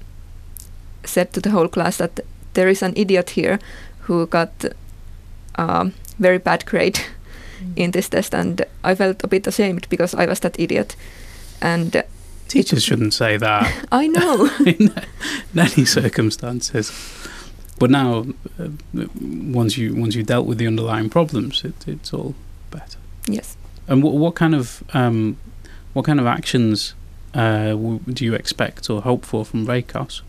said 1.03 1.33
to 1.33 1.41
the 1.41 1.51
whole 1.51 1.67
class 1.67 1.97
that 1.97 2.19
there 2.53 2.67
is 2.67 2.81
an 2.81 2.93
idiot 2.95 3.31
here 3.31 3.59
who 4.01 4.25
got 4.27 4.65
a 5.55 5.91
very 6.19 6.39
bad 6.39 6.65
grade 6.65 6.99
mm. 7.61 7.73
in 7.75 7.91
this 7.91 8.09
test, 8.09 8.33
and 8.33 8.65
I 8.83 8.95
felt 8.95 9.23
a 9.23 9.27
bit 9.27 9.47
ashamed 9.47 9.87
because 9.89 10.15
I 10.15 10.25
was 10.25 10.39
that 10.39 10.59
idiot. 10.59 10.95
And 11.61 12.03
Teachers 12.47 12.83
shouldn't 12.83 13.13
say 13.13 13.37
that 13.37 13.87
I 13.91 14.07
know. 14.07 14.49
in, 14.65 14.93
in 15.53 15.59
any 15.59 15.85
circumstances. 15.85 16.91
But 17.79 17.91
now, 17.91 18.25
uh, 18.59 18.69
once 19.21 19.77
you 19.77 19.93
once 19.95 20.15
you 20.15 20.23
dealt 20.23 20.47
with 20.47 20.57
the 20.57 20.67
underlying 20.67 21.09
problems, 21.09 21.63
it, 21.63 21.87
it's 21.87 22.13
all 22.13 22.33
better. 22.71 22.99
yes. 23.27 23.55
And 23.87 24.03
what 24.03 24.13
what 24.15 24.35
kind 24.35 24.55
of 24.55 24.83
um, 24.93 25.37
what 25.93 26.05
kind 26.05 26.19
of 26.19 26.25
actions 26.25 26.95
uh, 27.33 27.69
w- 27.69 27.99
do 28.13 28.25
you 28.25 28.33
expect 28.33 28.89
or 28.89 29.01
hope 29.01 29.25
for 29.25 29.45
from 29.45 29.65
Veikkaus? 29.65 30.21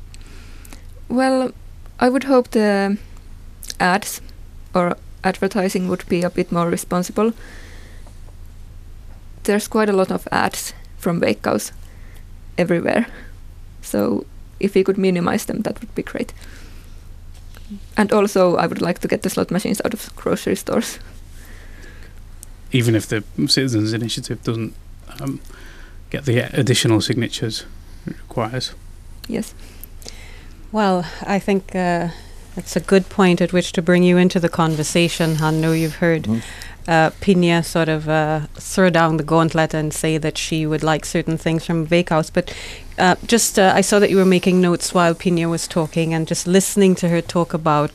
Well, 1.09 1.53
I 1.99 2.09
would 2.09 2.25
hope 2.25 2.51
the 2.51 2.99
ads 3.81 4.21
or 4.75 4.97
advertising 5.25 5.89
would 5.89 6.07
be 6.09 6.23
a 6.23 6.31
bit 6.31 6.53
more 6.53 6.69
responsible. 6.71 7.33
There's 9.45 9.69
quite 9.69 9.89
a 9.89 9.97
lot 9.97 10.11
of 10.11 10.29
ads 10.31 10.75
from 10.99 11.21
Veikkaus 11.21 11.73
everywhere. 12.59 13.07
So 13.83 14.27
if 14.61 14.75
we 14.75 14.85
could 14.85 14.99
minimize 14.99 15.47
them, 15.47 15.63
that 15.63 15.81
would 15.81 15.95
be 15.95 16.03
great. 16.03 16.33
And 17.97 18.13
also, 18.13 18.57
I 18.57 18.67
would 18.67 18.81
like 18.81 18.99
to 19.01 19.09
get 19.09 19.23
the 19.23 19.31
slot 19.31 19.51
machines 19.51 19.81
out 19.85 19.93
of 19.95 20.15
grocery 20.17 20.57
stores. 20.57 20.99
Even 22.73 22.95
if 22.95 23.07
the 23.07 23.23
citizens' 23.47 23.93
initiative 23.93 24.43
doesn't 24.45 24.75
um, 25.21 25.41
get 26.11 26.25
the 26.25 26.39
additional 26.59 27.01
signatures 27.01 27.65
it 28.07 28.17
requires. 28.29 28.75
Yes. 29.27 29.55
Well, 30.73 31.05
I 31.27 31.39
think 31.39 31.75
uh, 31.75 32.09
that's 32.55 32.77
a 32.77 32.81
good 32.81 33.09
point 33.09 33.41
at 33.41 33.53
which 33.53 33.73
to 33.73 33.83
bring 33.83 34.03
you 34.03 34.17
into 34.19 34.39
the 34.41 34.49
conversation, 34.49 35.37
Hannu. 35.37 35.73
You've 35.79 35.97
heard 35.97 36.25
Mhm. 36.25 36.43
Uh, 36.89 37.63
sort 37.63 37.89
of 37.89 38.09
uh, 38.09 38.41
throw 38.55 38.91
down 38.91 39.19
the 39.19 39.23
gauntlet 39.23 39.75
and 39.75 39.93
say 39.93 40.19
that 40.19 40.39
she 40.39 40.67
would 40.67 40.83
like 40.83 41.05
certain 41.05 41.37
things 41.37 41.67
from 41.67 41.87
Veikkaus. 41.87 42.31
But 42.33 42.55
uh, 42.97 43.17
just, 43.27 43.59
uh, 43.59 43.73
I 43.75 43.83
saw 43.83 43.99
that 43.99 44.11
you 44.11 44.17
were 44.17 44.25
making 44.25 44.61
notes 44.61 44.95
while 44.95 45.15
Pinja 45.15 45.49
was 45.51 45.69
talking 45.69 46.15
and 46.15 46.27
just 46.27 46.47
listening 46.47 46.95
to 46.97 47.09
her 47.11 47.21
talk 47.21 47.53
about 47.53 47.91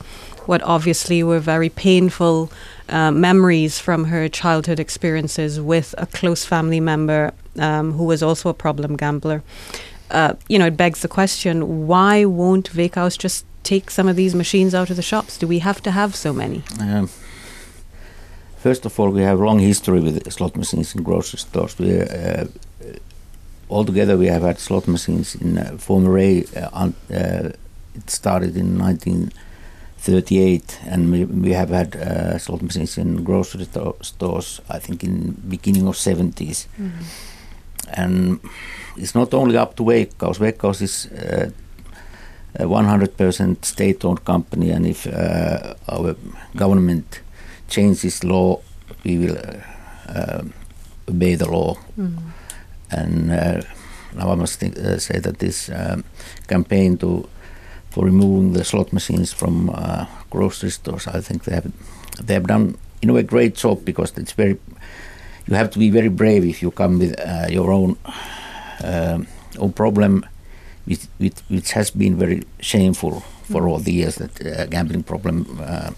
what 0.46 0.62
obviously 0.62 1.22
were 1.22 1.40
very 1.40 1.68
painful 1.68 2.52
uh, 2.88 3.10
memories 3.10 3.78
from 3.80 4.04
her 4.04 4.28
childhood 4.28 4.78
experiences 4.78 5.60
with 5.60 5.94
a 5.98 6.06
close 6.06 6.44
family 6.44 6.80
member 6.80 7.32
um, 7.58 7.92
who 7.94 8.04
was 8.04 8.22
also 8.22 8.48
a 8.48 8.54
problem 8.54 8.96
gambler. 8.96 9.42
Uh, 10.10 10.34
you 10.48 10.58
know, 10.58 10.66
it 10.66 10.76
begs 10.76 11.00
the 11.00 11.08
question: 11.08 11.86
Why 11.86 12.24
won't 12.26 12.70
Veikkaus 12.70 13.18
just 13.18 13.46
take 13.62 13.90
some 13.90 14.06
of 14.06 14.16
these 14.16 14.34
machines 14.34 14.74
out 14.74 14.90
of 14.90 14.96
the 14.96 15.02
shops? 15.02 15.38
Do 15.38 15.48
we 15.48 15.60
have 15.60 15.82
to 15.82 15.90
have 15.90 16.14
so 16.14 16.32
many? 16.32 16.62
Um, 16.78 17.08
first 18.64 18.86
of 18.86 18.98
all, 18.98 19.10
we 19.10 19.22
have 19.22 19.40
long 19.40 19.58
history 19.58 20.00
with 20.00 20.32
slot 20.32 20.56
machines 20.56 20.94
in 20.94 21.02
grocery 21.02 21.38
stores. 21.38 21.78
We, 21.78 22.00
uh, 22.00 22.46
altogether, 23.68 24.16
we 24.16 24.28
have 24.28 24.40
had 24.42 24.58
slot 24.58 24.88
machines 24.88 25.34
in 25.34 25.58
uh, 25.58 25.76
former 25.78 26.18
A. 26.18 26.44
Uh, 26.56 26.90
uh, 27.10 27.50
it 27.98 28.10
started 28.10 28.56
in 28.56 28.78
1938, 28.78 30.80
and 30.86 31.12
we, 31.12 31.24
we 31.24 31.52
have 31.52 31.68
had 31.68 31.96
uh, 31.96 32.38
slot 32.38 32.62
machines 32.62 32.96
in 32.98 33.22
grocery 33.22 33.64
sto- 33.64 33.96
stores. 34.00 34.60
I 34.70 34.78
think 34.78 35.04
in 35.04 35.32
beginning 35.48 35.86
of 35.86 35.96
70s, 35.96 36.66
and 37.92 38.40
it's 38.96 39.14
not 39.14 39.34
only 39.34 39.58
up 39.58 39.76
to 39.76 39.84
Veikkaus. 39.84 40.38
Veikkaus 40.38 40.80
is. 40.82 41.06
Uh, 41.12 41.50
a 42.56 42.66
100% 42.66 43.64
state-owned 43.64 44.24
company, 44.24 44.70
and 44.70 44.86
if 44.86 45.08
uh, 45.08 45.74
our 45.88 46.14
government 46.54 47.20
changes 47.68 48.02
this 48.02 48.24
law, 48.24 48.60
we 49.04 49.18
will 49.18 49.36
uh, 49.36 50.12
uh, 50.12 50.42
obey 51.08 51.34
the 51.34 51.50
law. 51.50 51.76
And 52.90 53.32
uh, 53.32 53.62
now 54.14 54.30
I 54.30 54.34
must 54.34 54.60
think, 54.60 54.78
uh, 54.78 54.98
say 54.98 55.18
that 55.18 55.38
this 55.38 55.70
um, 55.70 56.04
campaign 56.46 56.96
to 56.98 57.28
for 57.90 58.04
removing 58.04 58.52
the 58.52 58.64
slot 58.64 58.92
machines 58.92 59.32
from 59.32 59.70
uh, 59.70 60.06
grocery 60.28 60.70
stores, 60.70 61.06
I 61.06 61.20
think 61.20 61.44
they 61.44 61.54
have 61.54 61.72
they 62.26 62.34
have 62.34 62.46
done 62.46 62.76
in 63.02 63.10
a 63.10 63.12
way 63.12 63.22
great 63.22 63.54
job 63.54 63.84
because 63.84 64.12
it's 64.18 64.32
very 64.32 64.58
you 65.46 65.54
have 65.54 65.70
to 65.70 65.78
be 65.78 65.90
very 65.90 66.08
brave 66.08 66.44
if 66.44 66.62
you 66.62 66.70
come 66.70 66.98
with 66.98 67.14
uh, 67.20 67.46
your 67.50 67.70
own 67.70 67.96
um, 68.82 69.26
own 69.58 69.72
problem 69.72 70.26
which, 70.86 71.06
which, 71.18 71.38
which 71.48 71.72
has 71.72 71.90
been 71.90 72.16
very 72.18 72.42
shameful 72.60 73.20
for 73.50 73.68
all 73.68 73.78
the 73.78 73.92
years 73.92 74.16
that 74.16 74.46
uh, 74.46 74.66
gambling 74.66 75.02
problem 75.02 75.58
uh, 75.62 75.90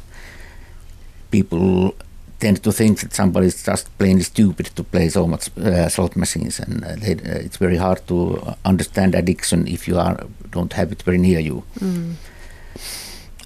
people 1.30 1.94
tend 2.38 2.62
to 2.62 2.72
think 2.72 3.00
that 3.00 3.14
somebody 3.14 3.46
is 3.46 3.62
just 3.62 3.96
plainly 3.98 4.22
stupid 4.22 4.66
to 4.66 4.84
play 4.84 5.08
so 5.08 5.26
much 5.26 5.50
uh, 5.58 5.88
slot 5.88 6.16
machines 6.16 6.60
and 6.60 6.84
uh, 6.84 6.94
they, 6.96 7.12
uh, 7.12 7.38
it's 7.38 7.56
very 7.56 7.76
hard 7.76 8.06
to 8.06 8.54
understand 8.64 9.14
addiction 9.14 9.66
if 9.66 9.88
you 9.88 9.98
are 9.98 10.26
don't 10.50 10.72
have 10.74 10.92
it 10.92 11.02
very 11.02 11.18
near 11.18 11.40
you. 11.40 11.62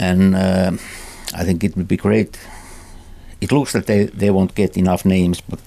And 0.01 0.35
uh, 0.35 0.73
I 1.35 1.45
think 1.45 1.63
it 1.63 1.77
would 1.77 1.89
be 1.89 1.97
great. 1.97 2.39
It 3.41 3.53
looks 3.53 3.73
that 3.73 3.87
they, 3.87 4.05
they 4.05 4.31
won't 4.31 4.55
get 4.55 4.77
enough 4.77 5.05
names 5.05 5.41
but 5.41 5.61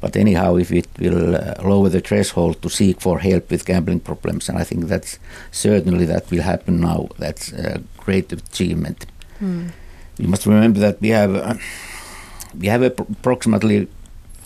but 0.00 0.16
anyhow 0.16 0.56
if 0.56 0.70
it 0.70 0.88
will 0.98 1.34
uh, 1.34 1.54
lower 1.62 1.88
the 1.88 2.00
threshold 2.00 2.60
to 2.62 2.68
seek 2.68 3.00
for 3.00 3.18
help 3.18 3.50
with 3.50 3.64
gambling 3.64 4.00
problems 4.00 4.48
and 4.48 4.58
I 4.58 4.64
think 4.64 4.84
that's 4.84 5.18
certainly 5.50 6.04
that 6.06 6.30
will 6.30 6.42
happen 6.42 6.80
now. 6.80 7.08
That's 7.18 7.52
a 7.52 7.80
great 7.96 8.32
achievement 8.32 9.06
we 10.18 10.26
must 10.26 10.46
remember 10.46 10.80
that 10.80 11.00
we 11.00 11.08
have 11.08 11.34
uh, 11.34 11.54
we 12.58 12.68
have 12.68 12.82
approximately 12.82 13.88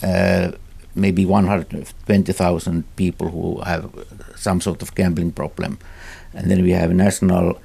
uh, 0.03 0.51
maybe 0.95 1.25
120,000 1.25 2.95
people 2.95 3.29
who 3.29 3.61
have 3.61 3.89
some 4.35 4.59
sort 4.59 4.81
of 4.81 4.93
gambling 4.95 5.31
problem 5.31 5.77
and 6.33 6.49
then 6.49 6.61
we 6.63 6.71
have 6.71 6.93
national 6.93 7.57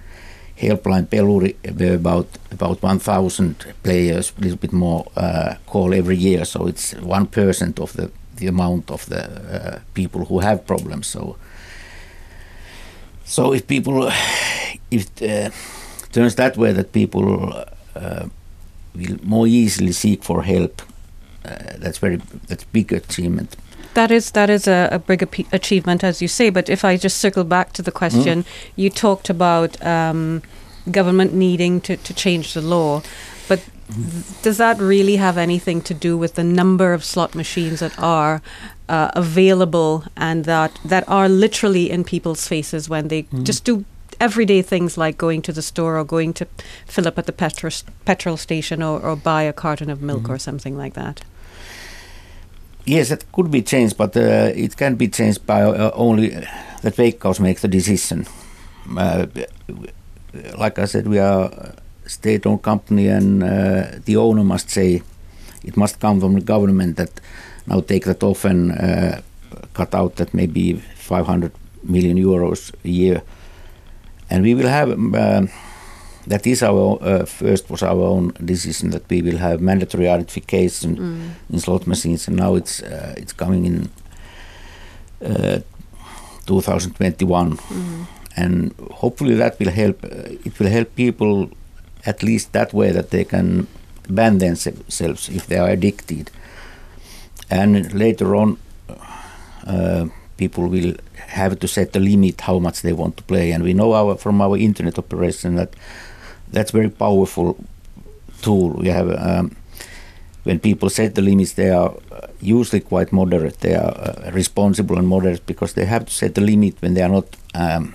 helpline 0.57 1.07
Peluuri 1.07 1.55
where 1.79 1.95
about 1.95 2.27
about 2.51 2.83
1,000 2.83 3.75
players, 3.83 4.33
a 4.39 4.41
little 4.41 4.57
bit 4.57 4.73
more, 4.73 5.05
uh, 5.17 5.55
call 5.67 5.93
every 5.95 6.17
year. 6.17 6.45
So 6.45 6.67
it's 6.67 6.95
one 6.95 7.27
percent 7.27 7.79
of 7.79 7.93
the 7.93 8.11
the 8.37 8.47
amount 8.47 8.91
of 8.91 9.07
the 9.07 9.23
uh, 9.25 9.79
people 9.95 10.25
who 10.25 10.41
have 10.41 10.67
problems. 10.67 11.07
So 11.07 11.37
so 13.25 13.53
if 13.53 13.67
people 13.67 14.09
if 14.91 15.21
it 15.21 15.23
uh, 15.23 15.51
turns 16.13 16.35
that 16.37 16.57
way 16.57 16.73
that 16.73 16.93
people 16.93 17.65
uh, 17.97 18.29
will 18.95 19.19
more 19.23 19.47
easily 19.47 19.93
seek 19.93 20.23
for 20.23 20.43
help, 20.43 20.83
uh, 21.45 21.57
that's 21.79 21.99
very 21.99 22.17
that's 22.49 22.65
big 22.65 22.93
achievement. 22.93 23.57
That 23.95 24.11
is 24.11 24.33
that 24.33 24.51
is 24.51 24.69
a, 24.69 24.89
a 24.93 24.99
big 24.99 25.23
ape- 25.23 25.53
achievement, 25.53 26.05
as 26.05 26.21
you 26.21 26.29
say. 26.29 26.51
But 26.51 26.69
if 26.69 26.85
I 26.85 26.97
just 26.97 27.19
circle 27.19 27.45
back 27.45 27.73
to 27.75 27.83
the 27.83 27.93
question, 27.93 28.45
you 28.77 28.91
talked 28.91 29.31
about 29.31 29.83
um, 29.85 30.43
government 30.91 31.33
needing 31.33 31.81
to, 31.83 31.97
to 31.97 32.15
change 32.15 32.53
the 32.55 32.61
law, 32.61 33.03
but 33.49 33.61
th- 33.89 34.43
does 34.43 34.59
that 34.59 34.79
really 34.79 35.17
have 35.17 35.39
anything 35.39 35.81
to 35.83 35.95
do 35.95 36.19
with 36.19 36.35
the 36.35 36.45
number 36.45 36.93
of 36.93 37.05
slot 37.05 37.35
machines 37.35 37.81
that 37.81 37.99
are 37.99 38.43
uh, 38.89 39.11
available 39.15 40.05
and 40.17 40.45
that 40.45 40.79
that 40.85 41.09
are 41.09 41.29
literally 41.29 41.91
in 41.91 42.05
people's 42.05 42.47
faces 42.47 42.89
when 42.89 43.09
they 43.09 43.23
just 43.43 43.65
do 43.65 43.85
everyday 44.21 44.63
things 44.63 44.97
like 44.97 45.19
going 45.19 45.43
to 45.43 45.53
the 45.53 45.63
store 45.63 45.99
or 45.99 46.05
going 46.05 46.33
to 46.35 46.47
fill 46.87 47.07
up 47.07 47.19
at 47.19 47.27
the 47.27 47.33
petrol 47.33 47.73
petrol 48.05 48.37
station 48.37 48.83
or, 48.83 49.01
or 49.01 49.17
buy 49.17 49.43
a 49.43 49.53
carton 49.53 49.91
of 49.91 50.01
milk 50.01 50.29
or 50.29 50.39
something 50.39 50.77
like 50.77 50.95
that? 50.95 51.25
Yes, 52.85 53.09
that 53.09 53.31
could 53.33 53.51
be 53.51 53.63
changed, 53.63 53.97
but 53.97 54.17
uh, 54.17 54.53
it 54.55 54.77
can 54.77 54.95
be 54.95 55.09
changed 55.09 55.45
by 55.45 55.63
uh, 55.63 55.91
only 55.95 56.29
that 56.83 56.95
Veikkaus 56.97 57.41
makes 57.41 57.63
the 57.63 57.69
decision. 57.69 58.27
Uh, 58.97 59.27
like 60.57 60.79
I 60.79 60.85
said, 60.85 61.09
we 61.09 61.19
are 61.19 61.51
a 62.05 62.09
state-owned 62.09 62.63
company, 62.63 63.09
and 63.09 63.43
uh, 63.43 63.99
the 64.05 64.17
owner 64.17 64.45
must 64.45 64.71
say 64.71 65.03
it 65.65 65.77
must 65.77 65.99
come 65.99 66.21
from 66.21 66.35
the 66.35 66.41
government 66.41 66.97
that 66.97 67.11
now 67.67 67.81
take 67.81 68.05
that 68.05 68.23
off 68.23 68.45
and 68.45 68.71
uh, 68.73 69.21
cut 69.75 69.95
out 69.95 70.17
that 70.17 70.33
maybe 70.33 70.75
500 70.75 71.53
million 71.83 72.17
euros 72.17 72.73
a 72.85 72.89
year, 72.89 73.23
and 74.31 74.43
we 74.43 74.55
will 74.55 74.69
have. 74.69 74.91
Um, 74.91 75.49
that 76.27 76.45
is 76.47 76.63
our 76.63 76.99
uh, 77.03 77.25
first 77.25 77.71
was 77.71 77.83
our 77.83 78.03
own 78.03 78.33
decision 78.45 78.91
that 78.91 79.09
we 79.09 79.23
will 79.23 79.39
have 79.39 79.61
mandatory 79.61 80.09
identification 80.09 80.99
in 81.53 81.61
slot 81.61 81.87
machines, 81.87 82.27
and 82.29 82.37
now 82.37 82.57
it's 82.57 82.83
uh, 82.83 83.15
it's 83.17 83.33
coming 83.33 83.65
in 83.65 83.89
uh, 85.25 85.61
2021, 86.47 87.59
and 88.37 88.75
hopefully 88.91 89.35
that 89.37 89.59
will 89.61 89.71
help. 89.71 90.05
Uh, 90.05 90.35
it 90.45 90.59
will 90.59 90.69
help 90.69 90.95
people 90.97 91.49
at 92.05 92.23
least 92.23 92.53
that 92.53 92.73
way 92.73 92.91
that 92.93 93.11
they 93.11 93.25
can 93.25 93.67
ban 94.09 94.39
themselves 94.39 95.29
if 95.29 95.47
they 95.47 95.59
are 95.59 95.71
addicted, 95.71 96.31
and 97.51 97.93
later 97.95 98.35
on. 98.35 98.59
Uh, 99.67 100.07
people 100.37 100.69
will 100.69 100.95
have 101.27 101.59
to 101.59 101.69
set 101.69 101.97
a 101.97 101.99
limit 101.99 102.41
how 102.41 102.59
much 102.59 102.83
they 102.83 102.93
want 102.93 103.17
to 103.17 103.23
play. 103.23 103.53
And 103.53 103.63
we 103.65 103.73
know 103.75 103.93
our 103.95 104.17
from 104.17 104.41
our 104.41 104.57
internet 104.57 104.99
operation 104.99 105.57
that 105.57 105.75
that's 106.53 106.71
very 106.71 106.91
powerful 106.91 107.57
tool. 108.43 108.71
We 108.71 108.89
have 108.89 109.11
um, 109.11 109.57
when 110.45 110.59
people 110.61 110.89
set 110.91 111.15
the 111.15 111.23
limits 111.23 111.53
they 111.55 111.71
are 111.71 111.91
uh, 112.13 112.27
usually 112.41 112.81
quite 112.81 113.13
moderate. 113.13 113.61
They 113.61 113.75
are 113.75 113.93
uh, 113.97 114.31
responsible 114.33 114.99
and 114.99 115.09
moderate 115.09 115.47
because 115.47 115.75
they 115.75 115.85
have 115.87 116.05
to 116.07 116.13
set 116.13 116.35
the 116.35 116.41
limit 116.41 116.75
when 116.81 116.95
they 116.95 117.03
are 117.03 117.09
not 117.13 117.27
um, 117.55 117.95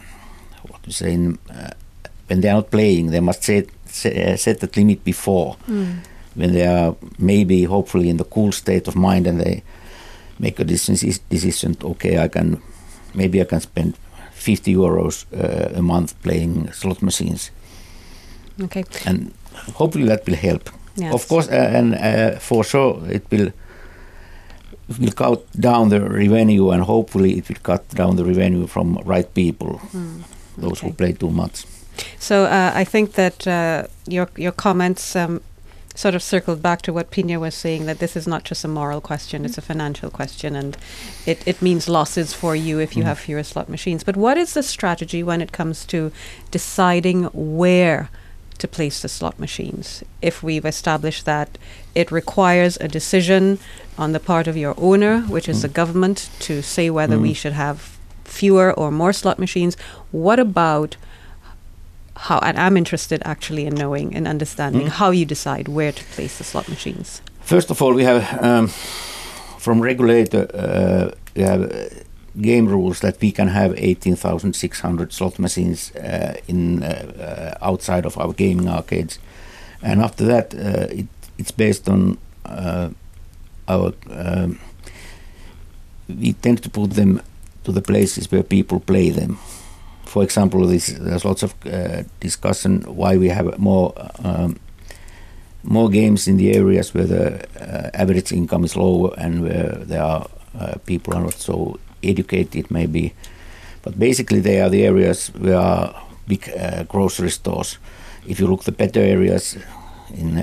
what 0.67 0.83
to 0.83 0.91
say 0.91 1.13
in, 1.13 1.37
uh, 1.49 1.71
when 2.27 2.41
they 2.41 2.49
are 2.49 2.55
not 2.55 2.71
playing 2.71 3.11
they 3.11 3.19
must 3.19 3.43
set 3.43 3.67
set, 3.85 4.39
set 4.39 4.59
that 4.59 4.75
limit 4.77 5.03
before. 5.03 5.55
When 6.35 6.53
they 6.53 6.65
are 6.65 6.95
maybe 7.19 7.63
hopefully 7.65 8.09
in 8.09 8.17
the 8.17 8.23
cool 8.23 8.51
state 8.53 8.87
of 8.87 8.95
mind 8.95 9.27
and 9.27 9.39
they 9.41 9.63
make 10.39 10.59
a 10.59 10.63
decision, 10.63 11.19
decision 11.29 11.77
okay 11.83 12.17
i 12.17 12.27
can 12.27 12.61
maybe 13.13 13.41
i 13.41 13.45
can 13.45 13.59
spend 13.61 13.93
50 14.33 14.73
euros 14.75 15.25
uh, 15.33 15.77
a 15.79 15.81
month 15.81 16.13
playing 16.23 16.71
slot 16.73 17.01
machines, 17.01 17.51
Okay. 18.63 18.83
and 19.05 19.31
hopefully 19.75 20.05
that 20.07 20.25
will 20.25 20.35
help. 20.37 20.69
Yes. 20.95 21.13
Of 21.13 21.27
course, 21.27 21.47
uh, 21.47 21.77
and 21.77 21.93
uh, 21.95 22.39
for 22.39 22.63
sure 22.63 22.99
it 23.09 23.23
will 23.31 23.51
will 24.99 25.11
cut 25.11 25.39
down 25.59 25.89
the 25.89 25.99
revenue, 25.99 26.71
and 26.71 26.83
hopefully 26.83 27.37
it 27.37 27.47
will 27.49 27.59
cut 27.63 27.87
down 27.89 28.15
the 28.15 28.25
revenue 28.25 28.67
from 28.67 28.97
right 29.05 29.31
people, 29.33 29.79
those 30.57 30.79
who 30.81 30.91
play 30.93 31.13
too 31.13 31.29
much. 31.29 31.65
So 32.19 32.45
uh, 32.45 32.71
I 32.81 32.85
think 32.85 33.11
that 33.13 33.47
uh, 33.47 33.83
your 34.07 34.27
your 34.37 34.51
comments 34.53 35.15
um, 35.15 35.39
sort 35.93 36.15
of 36.15 36.23
circled 36.23 36.61
back 36.61 36.81
to 36.83 36.93
what 36.93 37.11
Pinja 37.11 37.39
was 37.39 37.53
saying 37.55 37.85
that 37.85 37.99
this 37.99 38.15
is 38.15 38.27
not 38.27 38.43
just 38.43 38.63
a 38.63 38.67
moral 38.67 39.01
question; 39.01 39.45
it's 39.45 39.57
a 39.57 39.61
financial 39.61 40.09
question, 40.09 40.55
and 40.55 40.77
it, 41.25 41.41
it 41.45 41.61
means 41.61 41.89
losses 41.89 42.33
for 42.33 42.55
you 42.55 42.79
if 42.79 42.95
you 42.95 43.03
Mm. 43.03 43.07
have 43.07 43.19
fewer 43.19 43.43
slot 43.43 43.69
machines. 43.69 44.03
But 44.03 44.15
what 44.17 44.37
is 44.37 44.53
the 44.53 44.63
strategy 44.63 45.21
when 45.23 45.41
it 45.41 45.51
comes 45.51 45.85
to 45.87 46.11
deciding 46.49 47.23
where 47.33 48.09
to 48.57 48.67
place 48.67 49.01
the 49.01 49.09
slot 49.09 49.39
machines? 49.39 50.03
If 50.21 50.41
we've 50.43 50.65
established 50.65 51.25
that 51.25 51.57
it 51.95 52.11
requires 52.11 52.77
a 52.77 52.87
decision 52.87 53.59
on 53.97 54.13
the 54.13 54.19
part 54.19 54.47
of 54.47 54.55
your 54.57 54.73
owner, 54.77 55.21
which 55.21 55.49
is 55.49 55.61
the 55.61 55.67
government, 55.67 56.29
to 56.39 56.61
say 56.61 56.89
whether 56.89 57.17
we 57.19 57.31
Mm. 57.33 57.35
should 57.35 57.53
have 57.53 57.97
fewer 58.23 58.71
or 58.71 58.91
more 58.91 59.11
slot 59.11 59.37
machines. 59.39 59.75
What 60.11 60.39
about 60.39 60.95
how? 62.27 62.39
And 62.39 62.57
I'm 62.57 62.77
interested 62.77 63.21
actually 63.25 63.65
in 63.65 63.75
knowing 63.75 64.15
and 64.15 64.27
understanding 64.27 64.87
Mm. 64.87 64.91
how 64.99 65.11
you 65.11 65.25
decide 65.25 65.67
where 65.67 65.91
to 65.91 66.03
place 66.15 66.37
the 66.37 66.43
slot 66.43 66.67
machines. 66.69 67.21
First 67.41 67.71
of 67.71 67.81
all, 67.81 67.93
we 67.95 68.03
have 68.05 68.23
um, 68.41 68.67
from 69.59 69.81
regulator 69.83 70.47
uh, 70.53 71.11
we 71.35 71.43
have 71.43 71.61
uh, 71.63 71.85
game 72.41 72.67
rules 72.67 72.99
that 72.99 73.15
we 73.21 73.31
can 73.31 73.47
have 73.47 73.73
18,600 73.77 75.11
slot 75.13 75.39
machines 75.39 75.91
uh, 75.95 76.33
in 76.47 76.83
uh, 76.83 76.87
uh, 77.61 77.71
outside 77.71 78.05
of 78.05 78.17
our 78.17 78.33
gaming 78.33 78.67
arcades, 78.69 79.19
and 79.81 80.01
after 80.01 80.25
that, 80.25 80.53
uh, 80.53 80.87
it, 80.99 81.07
it's 81.37 81.51
based 81.51 81.89
on 81.89 82.17
uh, 82.45 82.89
our. 83.67 83.93
Um, 84.09 84.59
we 86.19 86.33
tend 86.33 86.61
to 86.63 86.69
put 86.69 86.91
them 86.91 87.21
to 87.63 87.71
the 87.71 87.81
places 87.81 88.31
where 88.31 88.43
people 88.43 88.79
play 88.79 89.09
them. 89.11 89.37
For 90.11 90.23
example, 90.23 90.67
this, 90.67 90.87
there's 90.87 91.23
lots 91.23 91.41
of 91.43 91.53
uh, 91.65 92.03
discussion 92.19 92.81
why 92.83 93.15
we 93.17 93.29
have 93.29 93.57
more. 93.57 93.93
Um, 94.23 94.55
more 95.63 95.89
games 95.89 96.27
in 96.27 96.37
the 96.37 96.55
areas 96.57 96.91
where 96.95 97.05
the 97.05 97.33
uh, 97.61 97.91
average 97.93 98.31
income 98.31 98.63
is 98.65 98.75
low 98.75 99.13
and 99.17 99.43
where 99.43 99.69
there 99.85 100.01
are 100.01 100.25
uh, 100.59 100.73
people 100.87 101.13
are 101.13 101.21
not 101.23 101.33
so 101.33 101.79
educated 102.01 102.71
maybe 102.71 103.13
but 103.83 103.99
basically 103.99 104.39
they 104.39 104.59
are 104.59 104.69
the 104.69 104.83
areas 104.83 105.27
where 105.37 105.57
are 105.59 105.93
big 106.27 106.49
uh, 106.57 106.81
grocery 106.89 107.29
stores 107.29 107.77
if 108.27 108.39
you 108.39 108.47
look 108.47 108.63
the 108.63 108.71
better 108.71 108.99
areas 109.01 109.55
in 110.17 110.39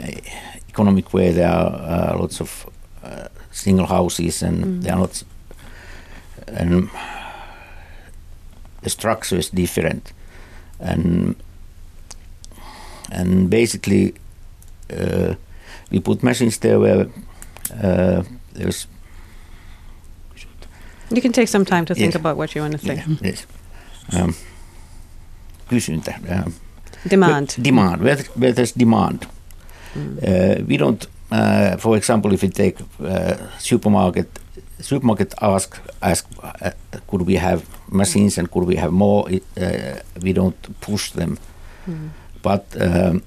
economic 0.68 1.12
way 1.12 1.32
there 1.32 1.50
are 1.50 1.72
uh, 2.12 2.16
lots 2.20 2.40
of 2.40 2.66
uh, 3.02 3.26
single 3.50 3.86
houses 3.86 4.42
and 4.42 4.64
Mm. 4.64 4.82
they 4.82 4.90
are 4.90 5.00
not 5.00 5.24
and 6.46 6.88
the 8.82 8.90
structure 8.90 9.38
is 9.38 9.50
different 9.56 10.14
and 10.80 11.34
and 13.12 13.50
basically 13.50 14.14
uh, 14.92 15.34
we 15.90 16.00
put 16.00 16.22
machines 16.22 16.58
there 16.58 16.78
where 16.78 17.06
uh, 17.84 18.22
there's 18.54 18.86
You 21.10 21.22
can 21.22 21.32
take 21.32 21.48
some 21.48 21.64
time 21.64 21.84
to 21.84 21.94
think 21.94 22.12
Yes. 22.12 22.20
about 22.20 22.36
what 22.36 22.54
you 22.54 22.60
want 22.62 22.72
to 22.80 22.86
say. 22.86 22.94
yeah, 22.96 23.16
yes. 23.22 23.46
um, 24.12 24.34
kysyntä 25.70 26.14
um, 26.28 26.52
Demand. 27.10 27.48
demand 27.64 28.02
where, 28.02 28.24
where 28.40 28.52
there's 28.54 28.74
demand 28.78 29.22
Mm. 29.94 30.18
uh, 30.18 30.66
we 30.68 30.76
don't 30.78 31.06
uh, 31.32 31.76
for 31.78 31.96
example 31.96 32.34
if 32.34 32.42
you 32.42 32.50
take 32.52 32.76
uh, 33.00 33.32
supermarket 33.58 34.26
supermarket 34.80 35.34
ask 35.40 35.78
ask 36.00 36.26
uh, 36.42 36.70
could 37.06 37.26
we 37.26 37.38
have 37.38 37.62
machines 37.90 38.38
and 38.38 38.50
could 38.50 38.64
we 38.64 38.76
have 38.76 38.92
more 38.92 39.28
uh, 39.56 40.00
we 40.22 40.32
don't 40.32 40.80
push 40.80 41.10
them 41.12 41.38
Mm. 41.88 42.10
But 42.42 42.64
um, 42.80 43.22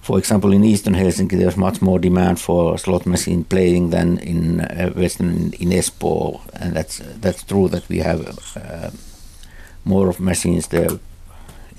for 0.00 0.18
example, 0.18 0.52
in 0.52 0.64
Eastern 0.64 0.94
Helsinki, 0.94 1.38
there's 1.38 1.56
much 1.56 1.82
more 1.82 1.98
demand 1.98 2.40
for 2.40 2.78
slot 2.78 3.06
machine 3.06 3.44
playing 3.44 3.90
than 3.90 4.18
in 4.18 4.60
uh, 4.60 4.90
Western 4.96 5.52
in 5.52 5.70
Espoo, 5.70 6.40
and 6.54 6.74
that's 6.74 7.00
that's 7.20 7.44
true 7.44 7.68
that 7.68 7.88
we 7.88 7.98
have 7.98 8.20
uh, 8.56 8.90
more 9.84 10.08
of 10.08 10.18
machines 10.20 10.68
there 10.68 10.90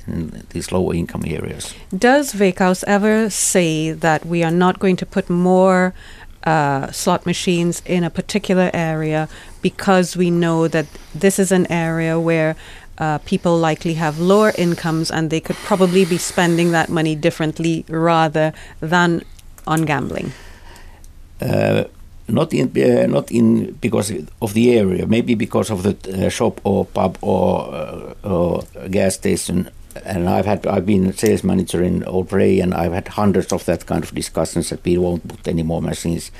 in 0.08 0.44
these 0.50 0.72
lower 0.72 0.94
income 0.94 1.24
areas. 1.26 1.74
Does 1.98 2.34
Veikkaus 2.34 2.84
ever 2.88 3.30
say 3.30 3.92
that 3.92 4.26
we 4.26 4.44
are 4.44 4.56
not 4.56 4.80
going 4.80 4.96
to 4.98 5.06
put 5.06 5.30
more 5.30 5.94
uh, 6.44 6.92
slot 6.92 7.26
machines 7.26 7.82
in 7.86 8.04
a 8.04 8.10
particular 8.10 8.70
area 8.74 9.28
because 9.62 10.16
we 10.16 10.30
know 10.30 10.68
that 10.68 10.86
this 11.14 11.40
is 11.40 11.52
an 11.52 11.70
area 11.72 12.20
where 12.20 12.56
uh, 12.98 13.18
people 13.20 13.58
likely 13.58 13.94
have 13.96 14.20
lower 14.20 14.52
incomes 14.58 15.10
and 15.10 15.30
they 15.30 15.40
could 15.40 15.56
probably 15.58 16.06
be 16.06 16.18
spending 16.18 16.72
that 16.72 16.90
money 16.90 17.16
differently 17.16 17.86
rather 17.88 18.54
than 18.82 19.24
on 19.66 19.86
gambling? 19.86 20.32
Uh, 21.42 21.86
not 22.28 22.54
in 22.54 22.68
uh, 22.78 23.08
not 23.08 23.32
in 23.32 23.72
because 23.82 24.12
of 24.42 24.54
the 24.54 24.78
area, 24.78 25.08
maybe 25.08 25.36
because 25.36 25.72
of 25.72 25.84
the 25.84 25.96
uh, 26.26 26.30
shop 26.30 26.60
or 26.64 26.86
pub 26.86 27.18
or, 27.22 27.74
uh, 27.74 28.14
or 28.24 28.64
gas 28.90 29.16
station. 29.16 29.70
And 30.06 30.30
I've 30.30 30.46
had 30.46 30.66
I've 30.68 30.86
been 30.86 31.14
sales 31.14 31.44
manager 31.44 31.84
in 31.84 32.04
Old 32.06 32.32
RAY, 32.32 32.60
and 32.60 32.74
I've 32.74 32.94
had 32.94 33.08
hundreds 33.08 33.52
of 33.54 33.66
that 33.66 33.86
kind 33.86 34.04
of 34.04 34.14
discussions 34.14 34.70
that 34.70 34.84
we 34.84 34.98
won't 34.98 35.28
put 35.28 35.48
any 35.48 35.64
more 35.64 35.82
machines. 35.82 36.32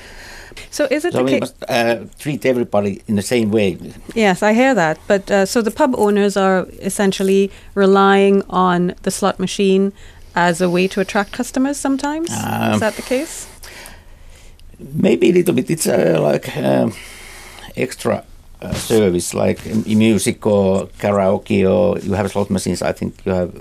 So 0.70 0.86
is 0.90 1.04
it 1.04 1.12
So 1.12 1.18
the 1.18 1.24
we 1.24 1.30
case? 1.30 1.40
must 1.40 1.64
uh, 1.68 1.96
treat 2.18 2.44
everybody 2.44 3.02
in 3.06 3.16
the 3.16 3.22
same 3.22 3.50
way. 3.50 3.78
Yes, 4.14 4.42
I 4.42 4.52
hear 4.52 4.74
that. 4.74 4.98
But 5.06 5.30
uh, 5.30 5.46
so 5.46 5.62
the 5.62 5.70
pub 5.70 5.94
owners 5.96 6.36
are 6.36 6.66
essentially 6.80 7.50
relying 7.74 8.42
on 8.50 8.94
the 9.02 9.10
slot 9.10 9.38
machine 9.38 9.92
as 10.34 10.60
a 10.60 10.68
way 10.68 10.88
to 10.88 11.00
attract 11.00 11.32
customers 11.32 11.76
sometimes? 11.76 12.30
Um, 12.30 12.74
is 12.74 12.80
that 12.80 12.94
the 12.94 13.02
case? 13.02 13.48
Maybe 14.78 15.30
a 15.30 15.32
little 15.32 15.54
bit. 15.54 15.70
It's 15.70 15.86
uh, 15.86 16.18
like 16.22 16.56
um, 16.56 16.92
extra 17.76 18.24
uh, 18.62 18.72
service, 18.74 19.34
like 19.34 19.64
music 19.86 20.46
or 20.46 20.86
karaoke, 20.98 21.64
or 21.64 21.98
you 21.98 22.12
have 22.14 22.30
slot 22.30 22.50
machines. 22.50 22.82
I 22.82 22.92
think 22.92 23.14
you 23.24 23.32
have 23.32 23.52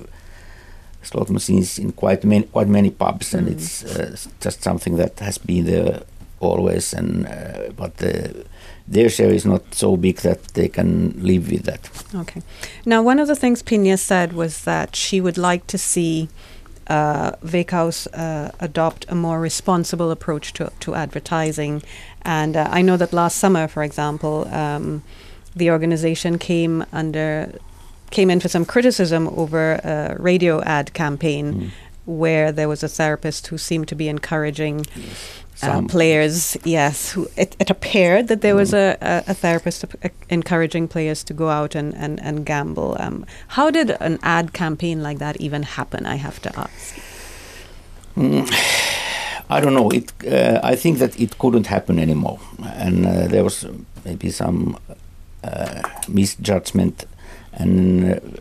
slot 1.01 1.29
machines 1.29 1.79
in 1.79 1.91
quite 1.91 2.23
many 2.23 2.43
quite 2.45 2.67
many 2.67 2.89
pubs, 2.91 3.33
and 3.33 3.47
Mm. 3.47 3.51
it's 3.53 3.83
uh, 3.83 4.15
just 4.41 4.63
something 4.63 4.97
that 4.97 5.19
has 5.19 5.37
been 5.37 5.65
there 5.65 6.01
always. 6.39 6.93
And 6.93 7.25
uh, 7.27 7.71
but 7.75 7.93
uh, 8.03 8.43
their 8.87 9.09
share 9.09 9.31
is 9.33 9.45
not 9.45 9.61
so 9.73 9.95
big 9.97 10.17
that 10.17 10.43
they 10.53 10.67
can 10.67 11.13
live 11.21 11.51
with 11.51 11.63
that. 11.63 11.89
Okay. 12.15 12.41
Now, 12.85 13.01
one 13.03 13.19
of 13.21 13.27
the 13.27 13.35
things 13.35 13.63
Pinja 13.63 13.97
said 13.97 14.33
was 14.33 14.63
that 14.63 14.95
she 14.95 15.21
would 15.21 15.37
like 15.37 15.65
to 15.67 15.77
see 15.77 16.27
uh, 16.89 17.31
Veikkaus 17.45 18.07
uh, 18.13 18.51
adopt 18.59 19.05
a 19.09 19.15
more 19.15 19.39
responsible 19.39 20.11
approach 20.11 20.53
to, 20.53 20.71
to 20.79 20.95
advertising. 20.95 21.81
And 22.23 22.57
uh, 22.57 22.67
I 22.69 22.81
know 22.81 22.97
that 22.97 23.13
last 23.13 23.37
summer, 23.37 23.67
for 23.67 23.83
example, 23.83 24.47
um, 24.49 25.03
the 25.55 25.71
organization 25.71 26.37
came 26.37 26.85
under 26.91 27.51
came 28.11 28.31
in 28.31 28.39
for 28.39 28.47
some 28.49 28.65
criticism 28.65 29.27
over 29.27 29.73
a 29.83 30.15
radio 30.19 30.63
ad 30.63 30.93
campaign 30.93 31.53
Mm. 31.53 31.69
Where 32.09 32.51
there 32.51 32.67
was 32.67 32.83
a 32.83 32.87
therapist 32.87 33.47
who 33.47 33.57
seemed 33.57 33.87
to 33.87 33.95
be 33.95 34.07
encouraging 34.09 34.85
uh, 35.61 35.81
players. 35.87 36.57
Yes, 36.63 37.11
who, 37.11 37.27
it, 37.35 37.55
it 37.59 37.69
appeared 37.69 38.27
that 38.27 38.41
there 38.41 38.55
was 38.55 38.71
Mm. 38.71 38.77
a, 38.77 38.97
a, 39.01 39.31
a 39.31 39.33
therapist 39.33 39.83
uh, 39.83 40.09
encouraging 40.29 40.87
players 40.87 41.23
to 41.23 41.33
go 41.33 41.49
out 41.49 41.75
and, 41.75 41.93
and, 41.95 42.19
and 42.21 42.45
gamble. 42.45 42.95
Um, 42.99 43.25
how 43.49 43.69
did 43.71 43.89
an 44.01 44.17
ad 44.23 44.53
campaign 44.53 45.03
like 45.03 45.19
that 45.19 45.35
even 45.39 45.63
happen? 45.63 46.05
I 46.05 46.15
have 46.15 46.39
to 46.41 46.49
ask. 46.59 46.95
Mm, 48.17 48.49
I 49.49 49.59
don't 49.61 49.73
know. 49.73 49.89
It. 49.91 50.11
Uh, 50.25 50.59
I 50.63 50.75
think 50.75 50.99
that 50.99 51.19
it 51.19 51.37
couldn't 51.37 51.67
happen 51.67 51.99
anymore, 51.99 52.39
and 52.75 53.05
uh, 53.05 53.27
there 53.27 53.43
was 53.43 53.65
maybe 54.05 54.29
some 54.31 54.77
uh, 55.43 55.81
misjudgment, 56.07 57.05
and 57.53 58.39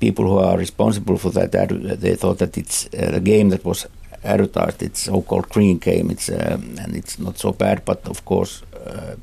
people 0.00 0.24
who 0.24 0.38
are 0.38 0.58
responsible 0.58 1.16
for 1.18 1.30
that, 1.30 1.54
ad- 1.54 2.00
they 2.00 2.16
thought 2.16 2.38
that 2.38 2.56
it's 2.56 2.86
uh, 2.86 3.10
the 3.12 3.20
game 3.20 3.50
that 3.50 3.64
was 3.64 3.86
advertised. 4.24 4.82
It's 4.82 5.00
so-called 5.00 5.48
green 5.48 5.78
game. 5.78 6.10
It's 6.10 6.28
um, 6.28 6.76
and 6.82 6.94
it's 6.96 7.18
not 7.18 7.38
so 7.38 7.52
bad, 7.52 7.84
but 7.84 8.06
of 8.08 8.24
course, 8.24 8.62
uh, 8.86 9.14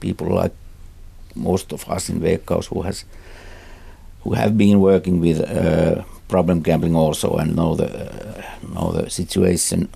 people 0.00 0.28
like 0.42 0.52
most 1.34 1.72
of 1.72 1.88
us 1.90 2.08
in 2.08 2.20
Veikkaus 2.20 2.66
who 2.66 2.82
has 2.82 3.04
who 4.24 4.34
have 4.34 4.56
been 4.56 4.80
working 4.80 5.20
with 5.20 5.40
uh, 5.40 6.02
problem 6.28 6.60
gambling 6.62 6.96
also 6.96 7.36
and 7.36 7.54
know 7.54 7.74
the 7.76 7.86
uh, 7.86 8.42
know 8.74 8.92
the 8.92 9.10
situation 9.10 9.88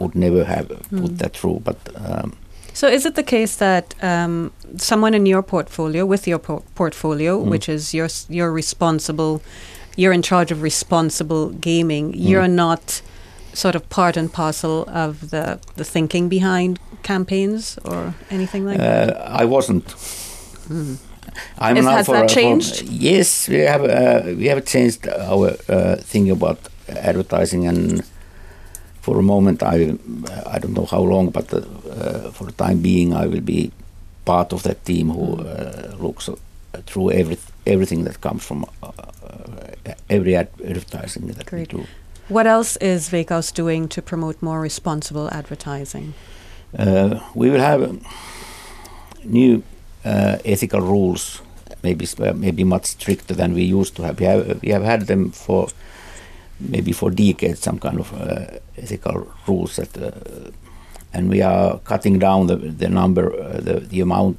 would 0.00 0.14
never 0.14 0.44
have 0.44 0.68
put 0.68 0.90
Mm. 0.90 1.18
that 1.18 1.36
through. 1.36 1.60
But 1.64 1.76
um, 1.96 2.32
So, 2.72 2.86
is 2.88 3.04
it 3.04 3.14
the 3.14 3.22
case 3.22 3.56
that 3.56 3.94
um, 4.02 4.50
someone 4.76 5.14
in 5.14 5.26
your 5.26 5.42
portfolio, 5.42 6.06
with 6.06 6.26
your 6.26 6.38
por- 6.38 6.62
portfolio, 6.74 7.38
Mm. 7.44 7.50
which 7.50 7.68
is 7.68 7.92
your 7.94 8.08
you're 8.28 8.52
responsible, 8.52 9.40
you're 9.96 10.12
in 10.14 10.22
charge 10.22 10.52
of 10.54 10.62
responsible 10.62 11.50
gaming. 11.60 12.12
Mm. 12.12 12.28
You're 12.28 12.48
not 12.48 13.02
sort 13.52 13.74
of 13.74 13.82
part 13.88 14.16
and 14.16 14.32
parcel 14.32 14.84
of 14.88 15.30
the 15.30 15.58
the 15.76 15.84
thinking 15.84 16.28
behind 16.28 16.78
campaigns 17.02 17.78
or 17.84 18.14
anything 18.30 18.64
like 18.68 18.78
that. 18.78 19.08
Uh, 19.16 19.42
I 19.42 19.44
wasn't. 19.44 19.86
Mm. 20.68 20.96
I'm 21.58 21.76
Is- 21.76 21.84
now 21.84 21.96
has 21.96 22.06
for 22.06 22.14
that 22.14 22.24
a- 22.24 22.28
for- 22.28 22.34
changed? 22.40 22.82
yes, 22.82 23.48
we 23.48 23.58
have 23.66 23.84
uh, 23.84 24.22
we 24.38 24.48
have 24.48 24.64
changed 24.64 25.08
our 25.08 25.56
uh, 25.68 25.96
thing 26.12 26.30
about 26.30 26.58
advertising, 26.88 27.66
and 27.68 28.02
for 29.00 29.18
a 29.18 29.22
moment, 29.22 29.62
I 29.62 29.96
I 30.54 30.58
don't 30.58 30.74
know 30.74 30.86
how 30.86 31.02
long, 31.02 31.30
but 31.30 31.52
uh, 31.54 31.60
for 32.32 32.44
the 32.46 32.52
time 32.64 32.80
being, 32.82 33.12
I 33.14 33.26
will 33.26 33.40
be 33.44 33.70
part 34.24 34.52
of 34.52 34.62
that 34.62 34.84
team 34.84 35.10
who 35.10 35.36
Mm. 35.36 35.46
uh, 35.46 36.02
looks 36.06 36.28
uh, 36.28 36.34
through 36.86 37.10
every 37.12 37.36
everything 37.66 38.04
that 38.04 38.20
comes 38.20 38.42
from 38.46 38.64
uh, 38.82 38.90
every 40.08 40.36
advertising 40.36 41.26
that 41.34 41.46
Great. 41.46 41.72
we 41.72 41.78
do. 41.80 41.86
What 42.28 42.46
else 42.46 42.76
is 42.80 43.08
Veikkaus 43.10 43.52
doing 43.54 43.88
to 43.88 44.02
promote 44.02 44.36
more 44.40 44.60
responsible 44.64 45.28
advertising? 45.32 46.12
Uh, 46.78 47.18
we 47.34 47.50
will 47.50 47.60
have 47.60 47.82
um, 47.82 48.00
new 49.24 49.62
uh, 50.04 50.36
ethical 50.44 50.80
rules, 50.80 51.42
maybe 51.82 52.06
maybe 52.34 52.64
much 52.64 52.84
stricter 52.86 53.34
than 53.34 53.54
we 53.54 53.62
used 53.62 53.94
to 53.96 54.02
have. 54.02 54.20
We 54.20 54.26
have 54.26 54.62
we 54.62 54.68
have 54.72 54.84
had 54.84 55.06
them 55.06 55.30
for 55.32 55.68
maybe 56.60 56.92
for 56.92 57.10
decades, 57.10 57.60
some 57.60 57.78
kind 57.78 58.00
of 58.00 58.12
uh, 58.12 58.58
ethical 58.76 59.26
rules 59.46 59.76
that, 59.76 59.96
uh, 59.96 60.50
and 61.12 61.28
we 61.28 61.42
are 61.42 61.78
cutting 61.80 62.18
down 62.18 62.46
the 62.46 62.56
the 62.56 62.88
number, 62.88 63.32
uh, 63.32 63.60
the 63.60 63.80
the 63.80 64.00
amount 64.00 64.36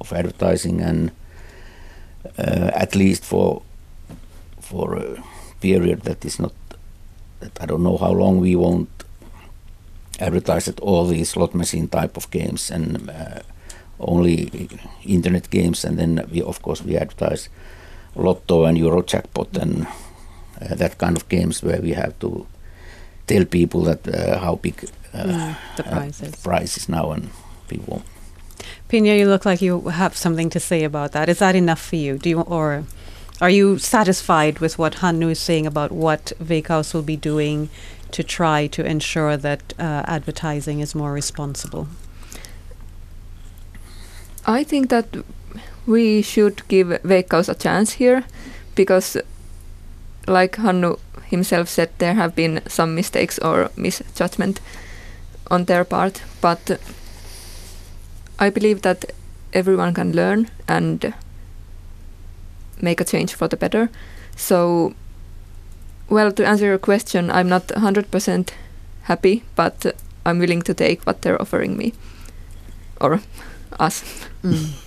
of 0.00 0.12
advertising, 0.12 0.80
and 0.80 1.10
uh, 2.38 2.70
at 2.74 2.94
least 2.94 3.24
for 3.24 3.62
for 4.60 4.96
a 4.96 5.22
period 5.60 6.02
that 6.02 6.24
is 6.24 6.38
not 6.38 6.52
that 7.40 7.52
I 7.60 7.66
don't 7.66 7.82
know 7.82 7.96
how 7.96 8.12
long 8.12 8.40
we 8.40 8.56
won't 8.56 8.88
advertise 10.20 10.68
at 10.68 10.80
all 10.80 11.06
these 11.06 11.30
slot 11.30 11.54
machine 11.54 11.88
type 11.88 12.16
of 12.16 12.30
games 12.30 12.70
and 12.70 13.10
uh, 13.10 13.40
only 14.00 14.68
internet 15.04 15.50
games. 15.50 15.84
And 15.84 15.98
then 15.98 16.28
we 16.32 16.42
of 16.42 16.62
course 16.62 16.82
we 16.82 16.96
advertise 16.96 17.48
lotto 18.14 18.64
and 18.64 18.76
euro 18.78 19.02
jackpot 19.02 19.56
and 19.56 19.86
uh, 20.60 20.74
that 20.74 20.98
kind 20.98 21.16
of 21.16 21.28
games 21.28 21.62
where 21.62 21.80
we 21.80 21.92
have 21.92 22.18
to 22.18 22.46
tell 23.26 23.44
people 23.44 23.82
that 23.82 24.06
uh, 24.08 24.38
how 24.38 24.56
big 24.56 24.88
uh, 25.14 25.54
the 25.76 25.86
uh, 25.86 25.92
prizes. 25.92 26.36
price 26.36 26.76
is 26.76 26.88
now 26.88 27.10
and 27.12 27.30
people 27.68 28.02
Pinja, 28.88 29.18
you 29.18 29.28
look 29.28 29.44
like 29.44 29.60
you 29.60 29.88
have 29.88 30.16
something 30.16 30.48
to 30.50 30.58
say 30.58 30.82
about 30.82 31.12
that. 31.12 31.28
Is 31.28 31.38
that 31.40 31.54
enough 31.54 31.80
for 31.80 31.96
you? 31.96 32.18
Do 32.18 32.30
you 32.30 32.40
or 32.40 32.84
are 33.40 33.50
you 33.50 33.78
satisfied 33.78 34.58
with 34.58 34.78
what 34.78 34.94
Hannu 34.94 35.30
is 35.30 35.38
saying 35.38 35.66
about 35.66 35.92
what 35.92 36.32
Veikkaus 36.42 36.92
will 36.92 37.02
be 37.02 37.16
doing 37.16 37.68
to 38.10 38.24
try 38.24 38.66
to 38.68 38.84
ensure 38.84 39.36
that 39.36 39.74
uh, 39.78 40.02
advertising 40.06 40.80
is 40.80 40.94
more 40.94 41.12
responsible? 41.12 41.86
I 44.46 44.64
think 44.64 44.88
that 44.88 45.08
we 45.86 46.22
should 46.22 46.66
give 46.68 46.88
Veikkaus 46.88 47.48
a 47.48 47.54
chance 47.54 47.92
here 47.92 48.24
because, 48.74 49.16
like 50.28 50.56
Hannu 50.56 50.98
himself 51.26 51.68
said, 51.68 51.90
there 51.98 52.14
have 52.14 52.34
been 52.34 52.60
some 52.68 52.94
mistakes 52.94 53.38
or 53.38 53.70
misjudgment 53.76 54.60
on 55.50 55.64
their 55.64 55.84
part. 55.84 56.22
But 56.40 56.80
I 58.38 58.50
believe 58.50 58.82
that 58.82 59.12
everyone 59.52 59.94
can 59.94 60.12
learn 60.12 60.48
and 60.68 61.14
make 62.80 63.00
a 63.00 63.04
change 63.04 63.34
for 63.34 63.48
the 63.48 63.56
better. 63.56 63.90
So, 64.36 64.94
well, 66.08 66.30
to 66.32 66.46
answer 66.46 66.66
your 66.66 66.78
question, 66.78 67.30
I'm 67.30 67.48
not 67.48 67.68
100% 67.68 68.50
happy, 69.02 69.42
but 69.56 69.96
I'm 70.24 70.38
willing 70.38 70.62
to 70.62 70.74
take 70.74 71.04
what 71.04 71.22
they're 71.22 71.40
offering 71.40 71.76
me 71.76 71.94
or 73.00 73.20
us. 73.80 74.04
Mm. 74.42 74.84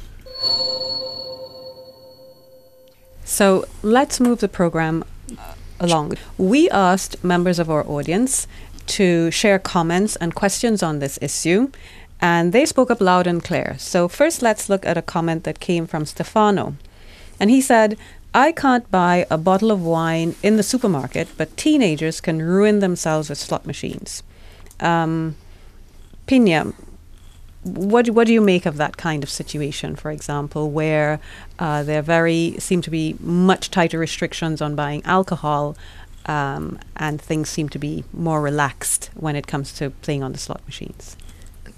So 3.23 3.65
let's 3.82 4.19
move 4.19 4.39
the 4.39 4.49
program 4.49 5.06
along. 5.79 6.13
We 6.38 6.69
asked 6.69 7.23
members 7.23 7.60
of 7.60 7.69
our 7.69 7.86
audience 7.88 8.47
to 8.88 9.31
share 9.31 9.60
comments 9.60 10.15
and 10.17 10.36
questions 10.36 10.84
on 10.84 10.99
this 10.99 11.17
issue, 11.21 11.71
and 12.19 12.53
they 12.53 12.65
spoke 12.65 12.91
up 12.91 13.01
loud 13.01 13.27
and 13.27 13.43
clear. 13.43 13.75
So, 13.79 14.07
first, 14.07 14.41
let's 14.41 14.69
look 14.69 14.86
at 14.86 14.97
a 14.97 15.01
comment 15.01 15.43
that 15.43 15.60
came 15.60 15.88
from 15.88 16.05
Stefano. 16.05 16.75
And 17.39 17.49
he 17.49 17.62
said, 17.62 17.97
I 18.34 18.51
can't 18.51 18.89
buy 18.91 19.25
a 19.29 19.38
bottle 19.38 19.71
of 19.71 19.81
wine 19.81 20.36
in 20.41 20.55
the 20.57 20.63
supermarket, 20.63 21.27
but 21.38 21.57
teenagers 21.57 22.21
can 22.21 22.41
ruin 22.41 22.79
themselves 22.79 23.29
with 23.29 23.39
slot 23.39 23.65
machines. 23.65 24.23
Um, 24.79 25.36
Pinja, 26.27 26.73
what 27.63 28.10
what 28.10 28.28
do 28.28 28.34
you 28.34 28.41
make 28.41 28.65
of 28.65 28.78
that 28.78 28.97
kind 28.97 29.24
of 29.24 29.30
situation? 29.30 29.95
For 29.95 30.12
example, 30.12 30.71
where 30.71 31.19
uh, 31.60 31.84
there 31.84 32.02
very 32.02 32.56
seem 32.58 32.82
to 32.82 32.89
be 32.89 33.15
much 33.19 33.69
tighter 33.69 34.00
restrictions 34.00 34.62
on 34.62 34.76
buying 34.76 35.04
alcohol, 35.06 35.78
um, 36.26 36.80
and 36.95 37.21
things 37.21 37.50
seem 37.50 37.69
to 37.69 37.80
be 37.80 38.04
more 38.13 38.41
relaxed 38.41 39.12
when 39.15 39.36
it 39.36 39.47
comes 39.47 39.74
to 39.74 39.91
playing 40.02 40.24
on 40.24 40.32
the 40.32 40.39
slot 40.39 40.62
machines. 40.65 41.15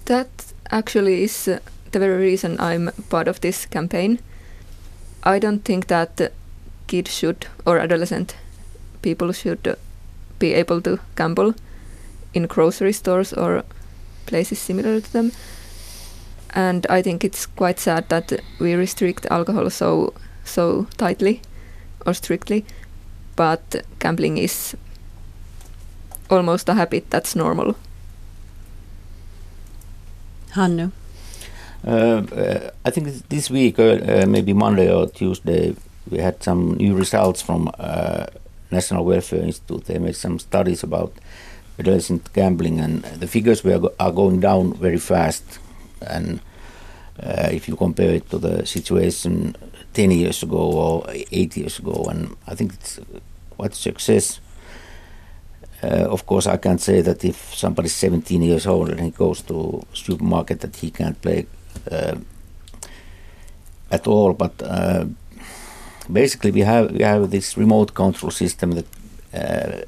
That 0.05 0.53
actually 0.71 1.23
is 1.23 1.47
uh, 1.47 1.59
the 1.91 1.99
very 1.99 2.17
reason 2.17 2.59
I'm 2.59 2.91
part 3.09 3.27
of 3.27 3.41
this 3.41 3.65
campaign. 3.65 4.19
I 5.23 5.39
don't 5.39 5.63
think 5.65 5.87
that 5.87 6.31
kids 6.87 7.13
should 7.13 7.47
or 7.65 7.79
adolescent 7.79 8.35
people 9.01 9.31
should 9.31 9.67
uh, 9.67 9.75
be 10.39 10.53
able 10.53 10.81
to 10.81 10.99
gamble 11.15 11.55
in 12.33 12.47
grocery 12.47 12.93
stores 12.93 13.33
or 13.33 13.63
places 14.25 14.59
similar 14.59 14.99
to 15.01 15.13
them. 15.13 15.31
And 16.55 16.85
I 16.89 17.01
think 17.01 17.23
it's 17.23 17.45
quite 17.45 17.79
sad 17.79 18.09
that 18.09 18.31
we 18.59 18.75
restrict 18.75 19.25
alcohol 19.31 19.69
so 19.69 20.13
so 20.45 20.87
tightly 20.97 21.41
or 22.05 22.13
strictly, 22.13 22.65
but 23.35 23.83
gambling 23.99 24.37
is 24.37 24.75
almost 26.29 26.69
a 26.69 26.73
habit 26.73 27.09
that's 27.09 27.35
normal. 27.35 27.75
Hannu. 30.51 30.91
Uh, 31.85 31.89
uh, 31.89 32.69
I 32.85 32.91
think 32.91 33.07
this 33.29 33.49
week, 33.49 33.79
uh, 33.79 33.83
uh, 33.83 34.25
maybe 34.27 34.53
Monday 34.53 34.91
or 34.93 35.07
Tuesday, 35.09 35.75
we 36.09 36.17
had 36.19 36.41
some 36.43 36.75
new 36.77 36.95
results 36.95 37.41
from 37.41 37.69
uh, 37.79 38.25
National 38.71 39.05
Welfare 39.05 39.41
Institute. 39.41 39.85
They 39.85 39.99
made 39.99 40.15
some 40.15 40.39
studies 40.39 40.83
about 40.83 41.13
adolescent 41.79 42.31
gambling, 42.33 42.79
and 42.79 43.03
the 43.03 43.27
figures 43.27 43.63
were 43.63 43.79
go- 43.79 43.93
are 43.99 44.11
going 44.11 44.39
down 44.39 44.73
very 44.75 44.99
fast. 44.99 45.59
And 46.07 46.39
uh, 47.21 47.49
if 47.51 47.67
you 47.67 47.75
compare 47.75 48.15
it 48.15 48.29
to 48.29 48.37
the 48.37 48.65
situation 48.65 49.55
10 49.93 50.11
years 50.11 50.43
ago 50.43 50.57
or 50.57 51.05
8 51.09 51.57
years 51.57 51.79
ago, 51.79 52.05
and 52.09 52.35
I 52.47 52.55
think 52.55 52.73
it's 52.73 52.99
quite 53.49 53.75
success. 53.75 54.39
Uh, 55.83 56.07
of 56.09 56.25
course, 56.25 56.47
I 56.47 56.57
can't 56.57 56.81
say 56.81 57.01
that 57.01 57.25
if 57.25 57.53
somebody's 57.53 57.93
17 57.93 58.41
years 58.41 58.65
old 58.65 58.89
and 58.89 58.99
he 59.01 59.09
goes 59.11 59.41
to 59.43 59.85
supermarket 59.93 60.61
that 60.61 60.75
he 60.77 60.91
can't 60.91 61.21
play 61.21 61.45
uh, 61.91 62.15
at 63.91 64.07
all. 64.07 64.33
But 64.33 64.61
uh, 64.63 65.05
basically, 66.11 66.51
we 66.51 66.61
have 66.61 66.91
we 66.91 67.03
have 67.03 67.29
this 67.29 67.57
remote 67.57 67.93
control 67.93 68.31
system 68.31 68.71
that 68.71 68.85
uh, 69.33 69.81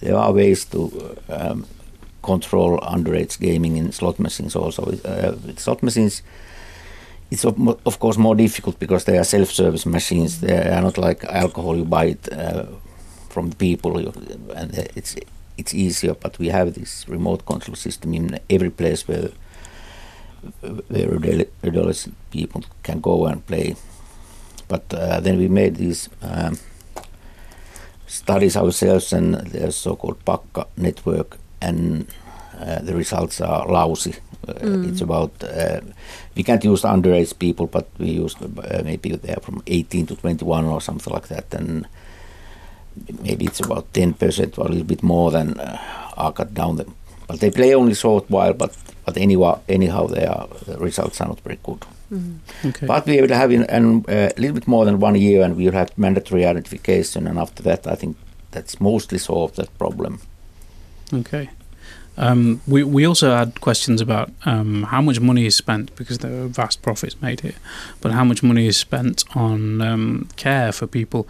there 0.00 0.16
are 0.16 0.32
ways 0.32 0.64
to 0.66 1.16
um, 1.28 1.66
control 2.24 2.78
underage 2.80 3.38
gaming 3.38 3.76
in 3.76 3.92
slot 3.92 4.18
machines. 4.18 4.56
Also, 4.56 4.82
uh, 4.82 5.36
with 5.46 5.58
slot 5.60 5.82
machines. 5.82 6.22
It's 7.30 7.44
of, 7.44 7.56
of 7.86 7.98
course 7.98 8.18
more 8.18 8.36
difficult 8.36 8.78
because 8.78 9.04
they 9.04 9.18
are 9.18 9.24
self-service 9.24 9.86
machines. 9.86 10.40
They 10.40 10.56
are 10.76 10.82
not 10.82 10.98
like 10.98 11.24
alcohol; 11.24 11.76
you 11.76 11.84
buy 11.84 12.04
it 12.04 12.28
uh, 12.32 12.66
from 13.28 13.50
the 13.50 13.56
people, 13.56 13.98
and 14.54 14.74
it's 14.96 15.16
it's 15.56 15.74
easier. 15.74 16.14
But 16.14 16.38
we 16.38 16.48
have 16.48 16.72
this 16.74 17.08
remote 17.08 17.44
control 17.46 17.76
system 17.76 18.14
in 18.14 18.38
every 18.50 18.70
place 18.70 19.08
where 19.08 19.30
where 20.88 21.08
adole- 21.18 21.48
adolescent 21.62 22.14
people 22.30 22.62
can 22.82 23.00
go 23.00 23.26
and 23.26 23.46
play. 23.46 23.76
But 24.68 24.84
uh, 24.94 25.20
then 25.20 25.38
we 25.38 25.48
made 25.48 25.76
these 25.76 26.08
um, 26.22 26.58
studies 28.06 28.56
ourselves, 28.56 29.12
and 29.12 29.34
there's 29.34 29.76
so-called 29.76 30.24
Pakka 30.24 30.66
network, 30.76 31.38
and 31.68 32.06
uh, 32.60 32.78
the 32.82 32.94
results 32.94 33.40
are 33.40 33.66
lousy. 33.68 34.14
Uh, 34.48 34.52
Mm. 34.54 34.88
It's 34.88 35.00
about 35.00 35.32
uh, 35.42 35.80
we 36.36 36.42
can't 36.42 36.64
use 36.64 36.82
underage 36.84 37.32
people, 37.38 37.66
but 37.66 37.86
we 37.98 38.10
use 38.24 38.36
uh, 38.42 38.82
maybe 38.84 39.16
they're 39.16 39.40
from 39.42 39.62
18 39.66 40.06
to 40.06 40.16
21 40.16 40.64
or 40.66 40.80
something 40.80 41.14
like 41.14 41.28
that, 41.28 41.54
and 41.54 41.86
maybe 43.22 43.46
it's 43.46 43.60
about 43.60 43.92
10 43.94 44.14
percent 44.14 44.58
or 44.58 44.66
a 44.66 44.68
little 44.68 44.84
bit 44.86 45.02
more 45.02 45.30
than 45.30 45.58
uh, 45.58 45.78
are 46.16 46.32
cut 46.32 46.52
down 46.54 46.76
them. 46.76 46.94
But 47.26 47.40
they 47.40 47.50
play 47.50 47.74
only 47.74 47.94
short 47.94 48.28
while, 48.30 48.52
but 48.52 48.76
but 49.06 49.16
anyhow, 49.16 49.60
anyhow, 49.68 50.06
they 50.06 50.26
are, 50.26 50.48
the 50.66 50.78
results 50.78 51.20
are 51.20 51.28
not 51.28 51.40
very 51.40 51.58
good. 51.62 51.84
Okay. 52.64 52.86
But 52.86 53.06
we 53.06 53.20
will 53.20 53.34
have 53.34 53.50
in, 53.54 53.64
an, 53.64 54.04
uh, 54.08 54.30
a 54.36 54.40
little 54.40 54.54
bit 54.54 54.68
more 54.68 54.84
than 54.84 55.00
one 55.00 55.16
year, 55.16 55.42
and 55.42 55.56
we 55.56 55.64
will 55.64 55.72
have 55.72 55.90
mandatory 55.96 56.44
identification, 56.44 57.26
and 57.26 57.38
after 57.38 57.62
that, 57.62 57.86
I 57.86 57.96
think 57.96 58.16
that's 58.50 58.80
mostly 58.80 59.18
solved 59.18 59.56
that 59.56 59.76
problem. 59.78 60.20
Okay. 61.14 61.50
Um, 62.16 62.60
we 62.66 62.84
we 62.84 63.04
also 63.06 63.34
had 63.34 63.60
questions 63.60 64.00
about 64.00 64.30
um, 64.44 64.84
how 64.84 65.02
much 65.02 65.20
money 65.20 65.46
is 65.46 65.56
spent 65.56 65.94
because 65.96 66.18
there 66.18 66.44
are 66.44 66.46
vast 66.46 66.82
profits 66.82 67.20
made 67.20 67.40
here, 67.40 67.56
but 68.00 68.12
how 68.12 68.24
much 68.24 68.42
money 68.42 68.66
is 68.66 68.76
spent 68.76 69.24
on 69.34 69.80
um, 69.80 70.28
care 70.36 70.72
for 70.72 70.86
people 70.86 71.26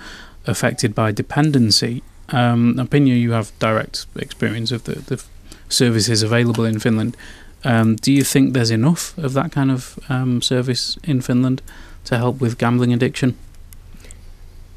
affected 0.47 0.94
by 0.94 1.12
dependency. 1.12 2.03
Um, 2.29 2.79
Opinion, 2.79 3.16
you 3.16 3.33
have 3.33 3.53
direct 3.59 4.07
experience 4.16 4.73
of 4.73 4.85
the, 4.85 4.94
the 4.94 5.25
services 5.68 6.23
available 6.23 6.64
in 6.64 6.79
Finland. 6.79 7.16
Um, 7.64 7.97
do 7.97 8.12
you 8.12 8.23
think 8.23 8.53
there's 8.53 8.70
enough 8.70 9.16
of 9.16 9.33
that 9.33 9.53
kind 9.53 9.70
of 9.70 9.99
um, 10.11 10.42
service 10.42 10.99
in 11.03 11.23
Finland 11.23 11.62
to 12.05 12.18
help 12.18 12.40
with 12.40 12.59
gambling 12.59 12.92
addiction? 12.92 13.37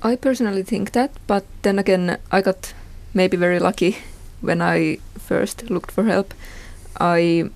I 0.01 0.15
personally 0.15 0.63
think 0.63 0.91
that, 0.91 1.11
but 1.27 1.43
then 1.63 1.79
again, 1.79 2.17
I 2.31 2.41
got 2.41 2.73
maybe 3.13 3.35
very 3.35 3.59
lucky 3.59 3.97
when 4.41 4.61
I 4.61 4.97
first 5.17 5.69
looked 5.69 5.91
for 5.91 6.03
help. 6.03 6.33
I 6.99 7.49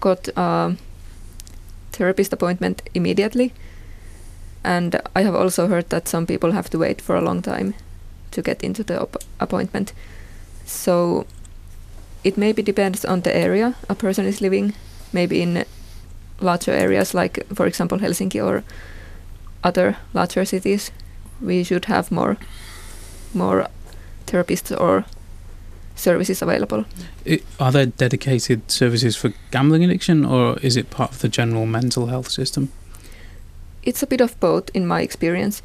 got 0.00 0.28
a 0.36 0.76
therapist 1.92 2.32
appointment 2.32 2.82
immediately, 2.94 3.52
and 4.62 5.00
I 5.14 5.22
have 5.22 5.34
also 5.34 5.68
heard 5.68 5.90
that 5.90 6.08
some 6.08 6.26
people 6.26 6.52
have 6.52 6.70
to 6.70 6.78
wait 6.78 7.00
for 7.00 7.16
a 7.16 7.22
long 7.22 7.42
time 7.42 7.74
to 8.30 8.42
get 8.42 8.62
into 8.62 8.82
the 8.84 9.08
appointment. 9.38 9.92
So 10.66 11.26
it 12.24 12.36
maybe 12.36 12.62
depends 12.62 13.04
on 13.04 13.20
the 13.20 13.36
area 13.36 13.74
a 13.88 13.94
person 13.94 14.26
is 14.26 14.40
living. 14.40 14.74
Maybe 15.12 15.42
in 15.42 15.64
larger 16.40 16.72
areas 16.72 17.14
like, 17.14 17.46
for 17.54 17.66
example, 17.66 17.98
Helsinki 17.98 18.44
or 18.44 18.64
other 19.62 19.96
larger 20.12 20.44
cities, 20.44 20.90
we 21.40 21.64
should 21.64 21.84
have 21.86 22.10
more 22.10 22.36
more 23.34 23.66
therapists 24.26 24.80
or 24.80 25.04
services 25.94 26.42
available. 26.42 26.84
I 27.26 27.40
are 27.58 27.72
there 27.72 27.86
dedicated 27.86 28.70
services 28.70 29.16
for 29.16 29.32
gambling 29.50 29.84
addiction, 29.84 30.24
or 30.24 30.58
is 30.62 30.76
it 30.76 30.90
part 30.90 31.12
of 31.12 31.18
the 31.20 31.28
general 31.28 31.66
mental 31.66 32.06
health 32.06 32.30
system? 32.30 32.68
It's 33.82 34.02
a 34.02 34.06
bit 34.06 34.20
of 34.20 34.38
both 34.40 34.70
in 34.74 34.86
my 34.86 35.02
experience. 35.02 35.62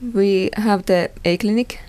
We 0.00 0.50
have 0.56 0.86
the 0.86 1.10
A 1.24 1.36
clinic 1.36 1.80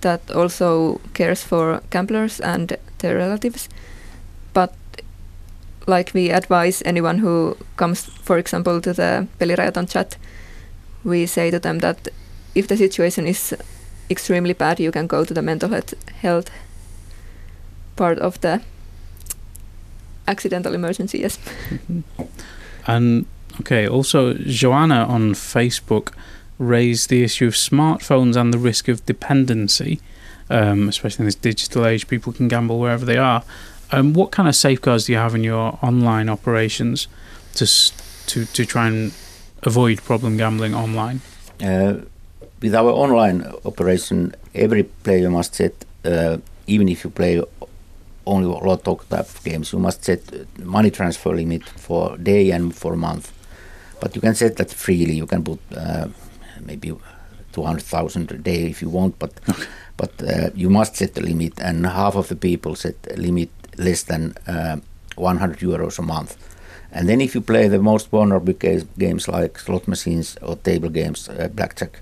that 0.00 0.30
also 0.30 1.00
cares 1.14 1.42
for 1.42 1.80
gamblers 1.90 2.40
and 2.40 2.76
their 2.98 3.16
relatives, 3.16 3.68
but 4.52 4.74
like 5.86 6.12
we 6.14 6.30
advise 6.30 6.82
anyone 6.84 7.18
who 7.18 7.56
comes, 7.76 8.04
for 8.04 8.38
example, 8.38 8.80
to 8.80 8.92
the 8.92 9.26
Pelirajaton 9.38 9.90
chat, 9.90 10.16
we 11.04 11.26
say 11.26 11.50
to 11.50 11.58
them 11.58 11.80
that 11.80 12.08
if 12.54 12.68
the 12.68 12.76
situation 12.76 13.26
is 13.26 13.54
extremely 14.10 14.52
bad, 14.52 14.78
you 14.78 14.92
can 14.92 15.06
go 15.06 15.24
to 15.24 15.34
the 15.34 15.42
mental 15.42 15.70
health, 15.70 15.94
health 16.20 16.50
part 17.96 18.18
of 18.18 18.40
the 18.40 18.60
accidental 20.26 20.74
emergency. 20.74 21.18
Yes. 21.18 21.38
And 22.86 23.26
okay, 23.60 23.86
also 23.86 24.34
Joanna 24.34 25.04
on 25.04 25.34
Facebook 25.34 26.12
raised 26.58 27.10
the 27.10 27.22
issue 27.22 27.46
of 27.46 27.54
smartphones 27.54 28.36
and 28.36 28.52
the 28.52 28.58
risk 28.58 28.88
of 28.88 29.04
dependency, 29.06 30.00
um, 30.50 30.88
especially 30.88 31.22
in 31.22 31.26
this 31.26 31.34
digital 31.34 31.86
age. 31.86 32.08
People 32.08 32.32
can 32.32 32.48
gamble 32.48 32.78
wherever 32.78 33.04
they 33.04 33.18
are. 33.18 33.42
Um, 33.90 34.14
what 34.14 34.30
kind 34.30 34.48
of 34.48 34.56
safeguards 34.56 35.06
do 35.06 35.12
you 35.12 35.18
have 35.18 35.34
in 35.34 35.44
your 35.44 35.78
online 35.82 36.28
operations 36.28 37.08
to 37.54 37.66
to 38.26 38.46
to 38.46 38.64
try 38.64 38.88
and 38.88 39.12
avoid 39.62 40.02
problem 40.02 40.36
gambling 40.36 40.74
online? 40.74 41.20
Uh, 41.62 41.94
with 42.62 42.74
our 42.74 42.90
online 42.90 43.44
operation, 43.64 44.34
every 44.54 44.84
player 44.84 45.28
must 45.28 45.54
set, 45.54 45.84
uh, 46.04 46.38
even 46.66 46.88
if 46.88 47.04
you 47.04 47.10
play 47.10 47.42
only 48.26 48.46
lotto 48.46 48.96
type 49.08 49.20
of 49.20 49.44
games, 49.44 49.72
you 49.72 49.78
must 49.78 50.04
set 50.04 50.20
money 50.58 50.90
transfer 50.90 51.34
limit 51.34 51.64
for 51.64 52.16
day 52.18 52.50
and 52.50 52.74
for 52.74 52.96
month. 52.96 53.32
But 54.00 54.14
you 54.14 54.20
can 54.20 54.34
set 54.34 54.56
that 54.56 54.70
freely. 54.70 55.14
You 55.14 55.26
can 55.26 55.44
put 55.44 55.60
uh, 55.76 56.08
maybe 56.60 56.92
200,000 57.52 58.30
a 58.30 58.38
day 58.38 58.66
if 58.66 58.82
you 58.82 58.88
want, 58.88 59.18
but 59.18 59.32
but 59.96 60.10
uh, 60.22 60.50
you 60.54 60.70
must 60.70 60.96
set 60.96 61.14
the 61.14 61.20
limit, 61.20 61.60
and 61.60 61.86
half 61.86 62.16
of 62.16 62.28
the 62.28 62.36
people 62.36 62.74
set 62.74 62.96
a 63.10 63.16
limit 63.16 63.50
less 63.78 64.02
than 64.04 64.34
uh, 64.46 64.76
100 65.16 65.58
euros 65.58 65.98
a 65.98 66.02
month. 66.02 66.36
And 66.92 67.08
then 67.08 67.20
if 67.20 67.34
you 67.34 67.40
play 67.40 67.68
the 67.68 67.78
most 67.78 68.10
vulnerable 68.10 68.52
ga- 68.52 68.86
games 68.98 69.28
like 69.28 69.58
slot 69.58 69.88
machines 69.88 70.36
or 70.42 70.56
table 70.56 70.90
games, 70.90 71.28
uh, 71.28 71.48
blackjack, 71.48 72.00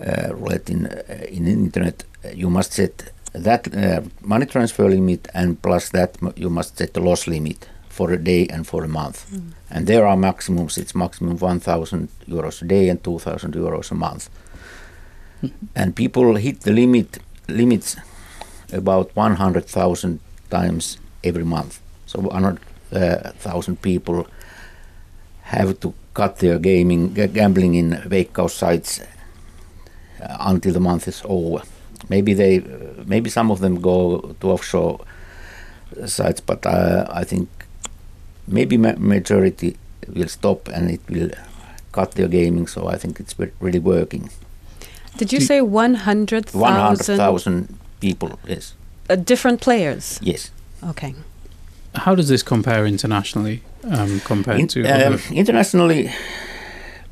uh, 0.00 0.34
roulette 0.34 0.70
in, 0.70 0.86
uh, 0.86 1.24
in 1.28 1.46
internet, 1.46 2.04
you 2.34 2.50
must 2.50 2.72
set 2.72 3.12
that 3.38 3.74
uh, 3.74 4.00
money 4.22 4.46
transfer 4.46 4.88
limit 4.88 5.28
and 5.34 5.60
plus 5.62 5.90
that 5.90 6.16
you 6.36 6.50
must 6.50 6.76
set 6.78 6.94
the 6.94 7.00
loss 7.00 7.26
limit 7.26 7.68
for 7.88 8.12
a 8.12 8.16
day 8.16 8.46
and 8.48 8.66
for 8.66 8.84
a 8.84 8.88
month. 8.88 9.26
And 9.70 9.86
there 9.86 10.06
are 10.06 10.16
maximums, 10.16 10.78
it's 10.78 10.94
maximum 10.94 11.36
1,000 11.38 12.08
euros 12.28 12.62
a 12.62 12.64
day 12.64 12.88
and 12.88 13.02
2,000 13.02 13.54
euros 13.54 13.90
a 13.90 13.94
month. 13.94 14.30
And 15.74 15.94
people 15.94 16.34
hit 16.36 16.60
the 16.60 16.72
limit 16.72 17.18
limits 17.48 17.96
about 18.72 19.14
100,000 19.16 20.20
times 20.50 20.98
every 21.24 21.44
month. 21.44 21.80
So 22.06 22.20
100,000 22.20 23.82
people 23.82 24.26
have 25.42 25.80
to 25.80 25.94
cut 26.14 26.38
their 26.38 26.58
gaming 26.58 27.14
ga- 27.14 27.28
gambling 27.28 27.74
in 27.74 27.90
Veikkaus 28.06 28.50
sites 28.50 29.00
uh, 30.20 30.36
until 30.40 30.72
the 30.72 30.80
month 30.80 31.08
is 31.08 31.22
over. 31.24 31.62
Maybe 32.08 32.34
they, 32.34 32.58
uh, 32.58 33.04
maybe 33.06 33.30
some 33.30 33.50
of 33.50 33.58
them 33.60 33.80
go 33.80 34.34
to 34.40 34.50
offshore 34.50 35.00
sites, 36.06 36.40
but 36.40 36.64
uh, 36.66 37.06
I 37.10 37.24
think 37.24 37.48
maybe 38.46 38.76
ma- 38.76 38.94
majority 38.98 39.76
will 40.14 40.28
stop 40.28 40.68
and 40.68 40.90
it 40.90 41.00
will 41.08 41.30
cut 41.92 42.12
their 42.12 42.28
gaming. 42.28 42.66
So 42.66 42.88
I 42.88 42.96
think 42.96 43.20
it's 43.20 43.32
ve- 43.34 43.52
really 43.60 43.78
working. 43.80 44.30
Did 45.16 45.32
you 45.32 45.40
say 45.40 45.60
100,000 45.60 46.60
100,000 46.60 47.78
people, 48.00 48.38
yes, 48.46 48.74
uh, 49.10 49.16
different 49.16 49.60
players? 49.60 50.18
yes. 50.22 50.50
Okay. 50.90 51.14
How 51.94 52.14
does 52.14 52.28
this 52.28 52.42
compare 52.44 52.86
internationally 52.86 53.62
um, 53.90 54.20
compared 54.20 54.60
In- 54.60 54.68
to 54.68 54.84
um, 54.84 55.18
internationally, 55.32 56.12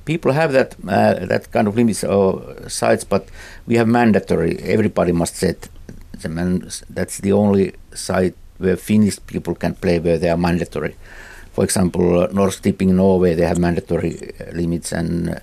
people 0.07 0.33
have 0.33 0.53
that 0.53 0.75
uh, 0.89 1.27
that 1.27 1.53
kind 1.53 1.69
of 1.69 1.77
limits 1.77 2.03
or 2.05 2.69
sites, 2.69 3.05
but 3.05 3.29
we 3.67 3.75
have 3.77 3.89
mandatory. 3.89 4.59
Everybody 4.63 5.13
must 5.13 5.37
set 5.37 5.69
the 6.23 6.31
man. 6.31 6.71
That's 6.89 7.19
the 7.19 7.33
only 7.33 7.75
site 7.93 8.35
where 8.59 8.77
Finnish 8.77 9.19
people 9.27 9.55
can 9.55 9.75
play 9.75 9.99
where 9.99 10.17
they 10.17 10.31
are 10.31 10.39
mandatory. 10.39 10.97
For 11.53 11.65
example, 11.65 12.21
uh, 12.23 12.29
Norsk 12.29 12.63
Tipping 12.63 12.89
in 12.91 12.97
Norway 12.97 13.35
they 13.35 13.47
have 13.47 13.59
mandatory 13.59 14.33
uh, 14.41 14.53
limits, 14.53 14.93
and 14.93 15.31
uh, 15.31 15.39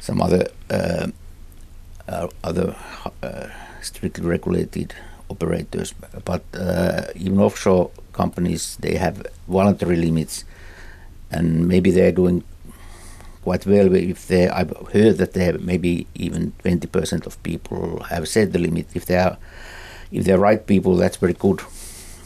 some 0.00 0.22
other 0.22 0.46
uh, 0.70 1.08
uh, 2.08 2.28
other 2.42 2.74
uh, 3.22 3.48
strictly 3.82 4.24
regulated 4.24 4.94
operators. 5.28 5.94
But 6.24 6.42
uh, 6.54 7.02
even 7.14 7.38
offshore 7.38 7.90
companies 8.12 8.76
they 8.80 8.96
have 8.96 9.26
voluntary 9.48 9.96
limits 9.96 10.44
and 11.30 11.68
maybe 11.68 11.90
they're 11.90 12.12
doing 12.12 12.42
quite 13.42 13.66
well 13.66 13.94
if 13.94 14.28
they 14.28 14.48
I've 14.48 14.74
heard 14.92 15.18
that 15.18 15.32
they 15.32 15.44
have 15.44 15.60
maybe 15.60 16.06
even 16.14 16.52
20% 16.64 17.26
of 17.26 17.42
people 17.42 18.00
have 18.04 18.28
set 18.28 18.52
the 18.52 18.58
limit. 18.58 18.86
If 18.94 19.06
they 19.06 19.16
are 19.16 19.36
if 20.12 20.24
they're 20.24 20.38
right 20.38 20.66
people 20.66 20.96
that's 20.96 21.16
very 21.16 21.34
good. 21.34 21.60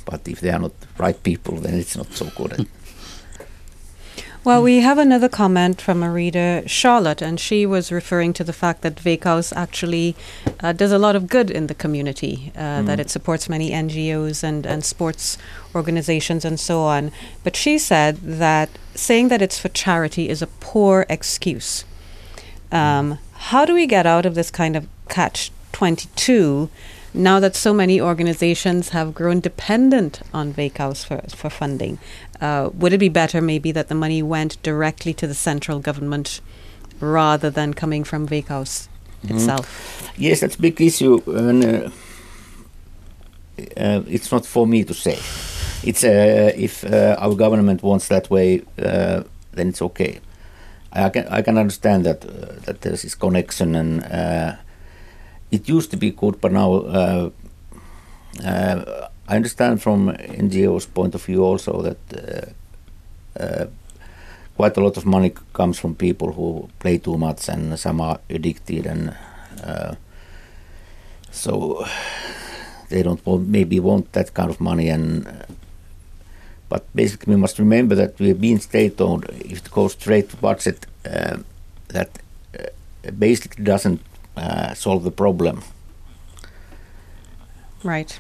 But 0.05 0.29
if 0.29 0.40
they 0.40 0.50
are 0.50 0.59
not 0.59 0.72
right 0.98 1.20
people 1.22 1.57
then 1.57 1.74
it's 1.74 1.96
not 1.96 2.12
so 2.12 2.27
good 2.37 2.66
Well, 4.44 4.62
we 4.62 4.80
have 4.80 4.98
another 4.98 5.30
comment 5.30 5.80
from 5.80 6.02
a 6.02 6.11
reader, 6.11 6.62
Charlotte, 6.66 7.22
and 7.22 7.40
she 7.40 7.64
was 7.64 7.90
referring 7.90 8.35
to 8.35 8.44
the 8.44 8.52
fact 8.52 8.83
that 8.83 8.96
Veikkaus 8.96 9.54
actually 9.57 10.14
uh, 10.61 10.72
does 10.72 10.92
a 10.92 10.98
lot 10.98 11.16
of 11.16 11.28
good 11.28 11.50
in 11.50 11.66
the 11.66 11.74
community, 11.74 12.52
uh, 12.54 12.83
that 12.83 12.98
Mm. 12.98 13.00
it 13.00 13.11
supports 13.11 13.48
many 13.48 13.70
NGOs 13.70 14.42
and, 14.44 14.66
and 14.66 14.85
sports 14.85 15.38
organizations 15.74 16.44
and 16.44 16.61
so 16.61 16.83
on. 16.83 17.11
But 17.42 17.57
she 17.57 17.78
said 17.78 18.18
that 18.22 18.68
saying 18.94 19.28
that 19.28 19.40
it's 19.40 19.59
for 19.59 19.70
charity 19.70 20.28
is 20.28 20.42
a 20.42 20.46
poor 20.61 21.07
excuse. 21.09 21.87
Um, 22.70 23.18
how 23.50 23.64
do 23.64 23.72
we 23.72 23.87
get 23.87 24.04
out 24.04 24.26
of 24.26 24.35
this 24.35 24.50
kind 24.50 24.76
of 24.76 24.87
catch 25.09 25.52
22 25.72 26.68
now 27.14 27.40
that 27.40 27.55
so 27.57 27.72
many 27.72 28.00
organizations 28.00 28.88
have 28.90 29.14
grown 29.14 29.40
dependent 29.40 30.20
on 30.33 30.53
Veikkaus 30.53 31.05
for, 31.07 31.22
for 31.37 31.48
funding? 31.50 31.98
Uh, 32.40 32.70
would 32.74 32.92
it 32.92 32.98
be 32.98 33.09
better 33.09 33.40
maybe 33.40 33.72
that 33.72 33.88
the 33.88 33.94
money 33.94 34.22
went 34.22 34.61
directly 34.62 35.14
to 35.14 35.27
the 35.27 35.35
central 35.35 35.79
government 35.79 36.40
rather 37.00 37.50
than 37.50 37.72
coming 37.74 38.05
from 38.05 38.27
Veikkaus 38.29 38.88
Mhm. 39.24 39.31
itself? 39.37 40.11
yes 40.18 40.40
that's 40.40 40.57
a 40.57 40.61
big 40.61 40.81
issue 40.81 41.22
and 41.27 41.64
uh, 41.64 41.90
uh, 43.77 44.03
it's 44.09 44.31
not 44.33 44.44
for 44.46 44.66
me 44.66 44.85
to 44.85 44.94
say 44.94 45.18
it's 45.87 46.03
uh, 46.05 46.53
if 46.57 46.85
uh, 46.85 47.16
our 47.18 47.35
government 47.35 47.83
wants 47.83 48.09
that 48.09 48.31
way, 48.31 48.62
uh, 48.79 49.22
then 49.53 49.68
it's 49.68 49.83
okay. 49.83 50.18
I 50.92 51.11
can 51.11 51.27
I 51.29 51.42
can 51.42 51.59
understand 51.59 52.05
that 52.07 52.24
uh, 52.24 52.31
that 52.64 52.81
there's 52.81 53.03
this 53.03 53.14
connection, 53.14 53.74
and 53.74 54.03
uh, 54.05 54.57
it 55.55 55.69
used 55.69 55.90
to 55.90 55.97
be 55.97 56.11
good, 56.11 56.40
but 56.40 56.53
now 56.53 56.73
uh, 56.75 57.31
uh, 58.45 59.09
I 59.29 59.37
understand 59.37 59.81
from 59.83 60.09
NGO's 60.09 60.87
point 60.87 61.14
of 61.14 61.25
view 61.25 61.45
also 61.45 61.83
that 61.83 61.99
uh, 62.12 63.43
uh, 63.43 63.67
quite 64.57 64.77
a 64.77 64.81
lot 64.81 64.97
of 64.97 65.07
money 65.07 65.33
comes 65.53 65.79
from 65.79 65.95
people 65.95 66.33
who 66.33 66.69
play 66.79 66.99
too 66.99 67.17
much, 67.17 67.49
and 67.49 67.79
some 67.79 68.01
are 68.01 68.19
addicted, 68.29 68.87
and 68.87 69.17
uh, 69.62 69.95
so 71.31 71.87
they 72.88 73.03
don't 73.03 73.25
want, 73.27 73.49
maybe 73.49 73.81
want 73.81 74.12
that 74.12 74.35
kind 74.35 74.51
of 74.51 74.61
money 74.61 74.88
and. 74.88 75.27
Uh, 75.27 75.31
but 76.69 76.83
basically, 76.95 77.35
we 77.35 77.40
must 77.40 77.59
remember 77.59 77.95
that 77.95 78.19
we're 78.19 78.35
being 78.35 78.59
state-owned. 78.59 79.27
If 79.45 79.59
it 79.59 79.71
goes 79.71 79.93
straight 79.93 80.31
to 80.31 80.37
budget, 80.37 80.87
that 81.88 82.09
basically 83.17 83.62
doesn't 83.62 84.01
uh, 84.37 84.75
solve 84.75 85.05
the 85.05 85.11
problem. 85.11 85.62
Right. 87.83 88.18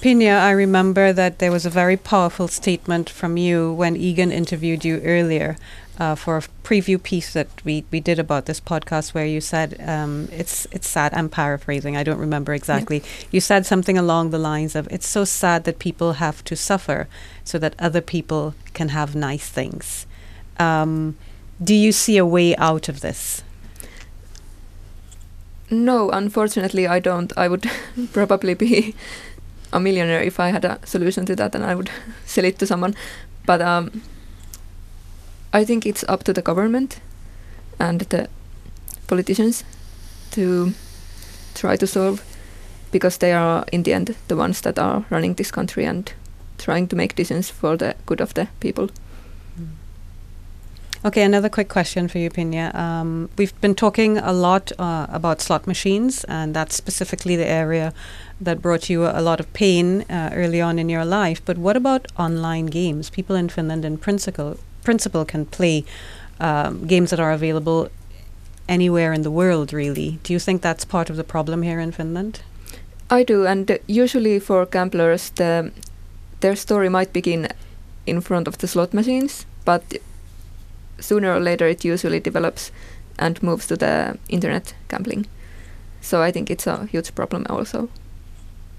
Pinja, 0.00 0.40
I 0.40 0.50
remember 0.52 1.12
that 1.12 1.38
there 1.38 1.52
was 1.52 1.66
a 1.66 1.70
very 1.70 1.96
powerful 1.96 2.48
statement 2.48 3.10
from 3.10 3.36
you 3.36 3.72
when 3.74 3.96
Egan 3.96 4.32
interviewed 4.32 4.82
you 4.82 5.00
earlier 5.04 5.58
uh, 5.98 6.14
for 6.14 6.38
a 6.38 6.42
preview 6.64 7.00
piece 7.00 7.32
that 7.34 7.48
we, 7.64 7.84
we 7.90 8.00
did 8.00 8.18
about 8.18 8.46
this 8.46 8.60
podcast 8.60 9.14
where 9.14 9.26
you 9.26 9.40
said 9.40 9.76
um, 9.86 10.28
it's 10.32 10.66
it's 10.72 10.88
sad. 10.88 11.12
I'm 11.14 11.28
paraphrasing. 11.28 11.96
I 11.96 12.02
don't 12.02 12.18
remember 12.18 12.54
exactly. 12.54 13.02
You 13.30 13.40
said 13.40 13.66
something 13.66 13.98
along 13.98 14.30
the 14.30 14.38
lines 14.38 14.74
of 14.74 14.88
it's 14.90 15.06
so 15.06 15.24
sad 15.24 15.64
that 15.64 15.78
people 15.78 16.14
have 16.14 16.42
to 16.44 16.56
suffer 16.56 17.06
so 17.44 17.58
that 17.58 17.74
other 17.78 18.00
people 18.00 18.54
can 18.72 18.88
have 18.88 19.14
nice 19.14 19.48
things. 19.48 20.06
Um, 20.58 21.16
do 21.62 21.74
you 21.74 21.92
see 21.92 22.16
a 22.16 22.26
way 22.26 22.56
out 22.56 22.88
of 22.88 23.00
this? 23.00 23.44
No, 25.70 26.10
unfortunately, 26.10 26.86
I 26.86 27.00
don't. 27.00 27.32
I 27.36 27.48
would 27.48 27.70
probably 28.12 28.54
be 28.54 28.94
a 29.72 29.80
millionaire 29.80 30.22
if 30.22 30.38
I 30.38 30.50
had 30.50 30.64
a 30.64 30.78
solution 30.84 31.26
to 31.26 31.36
that, 31.36 31.54
and 31.54 31.64
I 31.64 31.74
would 31.74 31.90
sell 32.26 32.44
it 32.44 32.58
to 32.58 32.66
someone. 32.66 32.94
But 33.46 33.60
um, 33.60 34.02
I 35.52 35.64
think 35.64 35.86
it's 35.86 36.04
up 36.08 36.24
to 36.24 36.32
the 36.32 36.42
government 36.42 37.00
and 37.78 38.00
the 38.00 38.28
politicians 39.06 39.64
to 40.32 40.72
try 41.54 41.76
to 41.76 41.86
solve, 41.86 42.22
because 42.92 43.18
they 43.18 43.32
are 43.32 43.64
in 43.72 43.82
the 43.82 43.92
end 43.92 44.14
the 44.28 44.36
ones 44.36 44.60
that 44.62 44.78
are 44.78 45.04
running 45.10 45.34
this 45.34 45.50
country 45.50 45.84
and 45.84 46.12
trying 46.58 46.88
to 46.88 46.96
make 46.96 47.14
decisions 47.14 47.50
for 47.50 47.76
the 47.76 47.94
good 48.06 48.20
of 48.20 48.34
the 48.34 48.48
people. 48.60 48.88
Okay, 51.06 51.22
another 51.22 51.50
quick 51.50 51.68
question 51.68 52.08
for 52.08 52.16
you, 52.16 52.30
Pinja. 52.30 52.74
Um, 52.74 53.28
we've 53.36 53.60
been 53.60 53.74
talking 53.74 54.16
a 54.16 54.32
lot 54.32 54.72
uh, 54.78 55.06
about 55.10 55.42
slot 55.42 55.66
machines, 55.66 56.24
and 56.24 56.54
that's 56.54 56.74
specifically 56.74 57.36
the 57.36 57.46
area 57.46 57.92
that 58.40 58.62
brought 58.62 58.88
you 58.88 59.04
a 59.04 59.20
lot 59.20 59.38
of 59.38 59.52
pain 59.52 60.06
uh, 60.08 60.30
early 60.32 60.62
on 60.62 60.78
in 60.78 60.88
your 60.88 61.04
life. 61.04 61.44
But 61.44 61.58
what 61.58 61.76
about 61.76 62.10
online 62.18 62.66
games? 62.66 63.10
People 63.10 63.36
in 63.36 63.50
Finland, 63.50 63.84
in 63.84 63.98
principle, 63.98 64.56
principle 64.82 65.26
can 65.26 65.44
play 65.44 65.84
um, 66.40 66.86
games 66.86 67.10
that 67.10 67.20
are 67.20 67.32
available 67.32 67.90
anywhere 68.66 69.12
in 69.12 69.20
the 69.20 69.30
world, 69.30 69.74
really. 69.74 70.18
Do 70.22 70.32
you 70.32 70.38
think 70.38 70.62
that's 70.62 70.86
part 70.86 71.10
of 71.10 71.16
the 71.16 71.24
problem 71.24 71.60
here 71.60 71.80
in 71.80 71.92
Finland? 71.92 72.40
I 73.10 73.24
do, 73.24 73.46
and 73.46 73.78
usually 73.86 74.40
for 74.40 74.64
gamblers, 74.64 75.28
the, 75.28 75.70
their 76.40 76.56
story 76.56 76.88
might 76.88 77.12
begin 77.12 77.48
in 78.06 78.22
front 78.22 78.48
of 78.48 78.56
the 78.56 78.66
slot 78.66 78.94
machines, 78.94 79.44
but 79.66 79.82
sooner 81.00 81.34
or 81.34 81.40
later 81.40 81.66
it 81.66 81.84
usually 81.84 82.20
develops 82.20 82.72
and 83.18 83.42
moves 83.42 83.66
to 83.66 83.76
the 83.76 84.18
internet 84.28 84.74
gambling. 84.88 85.26
So 86.00 86.22
I 86.22 86.30
think 86.32 86.50
it's 86.50 86.66
a 86.66 86.86
huge 86.86 87.14
problem 87.14 87.46
also. 87.48 87.88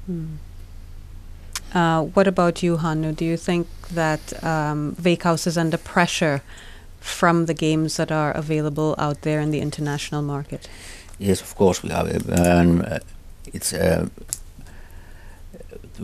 Hmm. 0.05 0.35
Uh, 1.73 2.03
what 2.03 2.27
about 2.27 2.63
you, 2.63 2.77
Hannu? 2.77 3.15
Do 3.15 3.25
you 3.25 3.37
think 3.37 3.67
that 3.93 4.43
um, 4.43 4.95
Veikkaus 5.01 5.47
is 5.47 5.57
under 5.57 5.77
pressure 5.77 6.41
from 7.01 7.45
the 7.45 7.53
games 7.53 7.97
that 7.97 8.11
are 8.11 8.31
available 8.31 8.95
out 8.97 9.21
there 9.21 9.41
in 9.41 9.51
the 9.51 9.59
international 9.59 10.21
market? 10.21 10.69
Yes, 11.19 11.41
of 11.41 11.55
course 11.55 11.83
we 11.83 11.91
are. 11.91 12.07
Um, 12.39 12.81
uh, 12.81 12.99
it's 13.53 13.73
uh, 13.73 14.07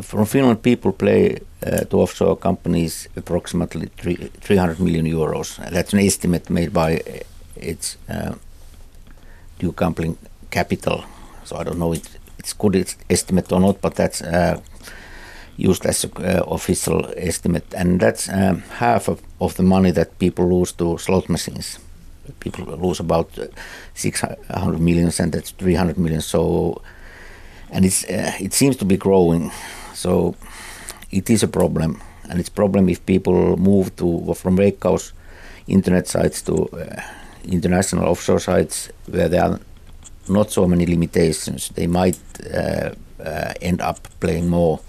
from 0.02 0.26
Finland. 0.26 0.62
People 0.62 0.91
play 0.91 1.39
to 1.62 1.97
offshore 1.97 2.38
companies 2.38 3.08
approximately 3.15 3.88
three, 3.97 4.15
300 4.15 4.80
million 4.80 5.06
euros. 5.06 5.58
That's 5.69 5.93
an 5.93 6.00
estimate 6.00 6.50
made 6.50 6.74
by 6.74 6.97
uh, 6.97 7.19
its 7.56 7.97
due 9.60 9.74
gambling 9.78 10.17
capital. 10.50 11.04
So 11.43 11.58
I 11.58 11.63
don't 11.63 11.78
know 11.78 11.93
if 11.93 12.17
it's 12.39 12.54
good 12.54 12.95
estimate 13.10 13.52
or 13.52 13.60
not, 13.60 13.82
but 13.82 13.95
that's 13.95 14.21
used 15.62 15.86
as 15.86 16.04
an 16.04 16.12
uh, 16.17 16.43
official 16.47 17.06
estimate, 17.15 17.74
and 17.76 18.00
that's 18.00 18.30
um, 18.30 18.63
half 18.80 19.08
of, 19.08 19.21
of 19.39 19.56
the 19.56 19.63
money 19.63 19.91
that 19.91 20.17
people 20.19 20.45
lose 20.47 20.71
to 20.74 20.97
slot 20.97 21.30
machines. 21.30 21.80
People 22.39 22.65
lose 22.65 23.00
about 23.00 23.38
uh, 23.38 23.47
600 23.93 24.80
million, 24.80 25.12
and 25.19 25.32
that's 25.32 25.52
300 25.52 25.97
million. 25.97 26.21
So, 26.21 26.82
and 27.69 27.86
it's 27.86 28.04
uh, 28.06 28.34
it 28.39 28.54
seems 28.54 28.78
to 28.78 28.86
be 28.86 28.97
growing. 28.97 29.52
So, 29.93 30.36
it 31.12 31.30
is 31.30 31.43
a 31.43 31.47
problem, 31.47 32.02
and 32.30 32.39
it's 32.39 32.50
a 32.50 32.54
problem 32.54 32.89
if 32.89 33.06
people 33.06 33.58
move 33.58 33.95
to 33.97 34.34
from 34.34 34.58
Veikkaus 34.58 35.13
internet 35.67 36.08
sites 36.08 36.41
to 36.43 36.67
uh, 36.67 37.02
international 37.43 38.06
offshore 38.06 38.39
sites 38.39 38.89
where 39.08 39.30
there 39.30 39.43
are 39.43 39.60
not 40.30 40.52
so 40.52 40.67
many 40.67 40.86
limitations. 40.86 41.69
They 41.69 41.88
might 41.88 42.19
uh, 42.54 42.91
uh, 43.24 43.54
end 43.62 43.82
up 43.82 44.08
playing 44.19 44.50
more. 44.50 44.80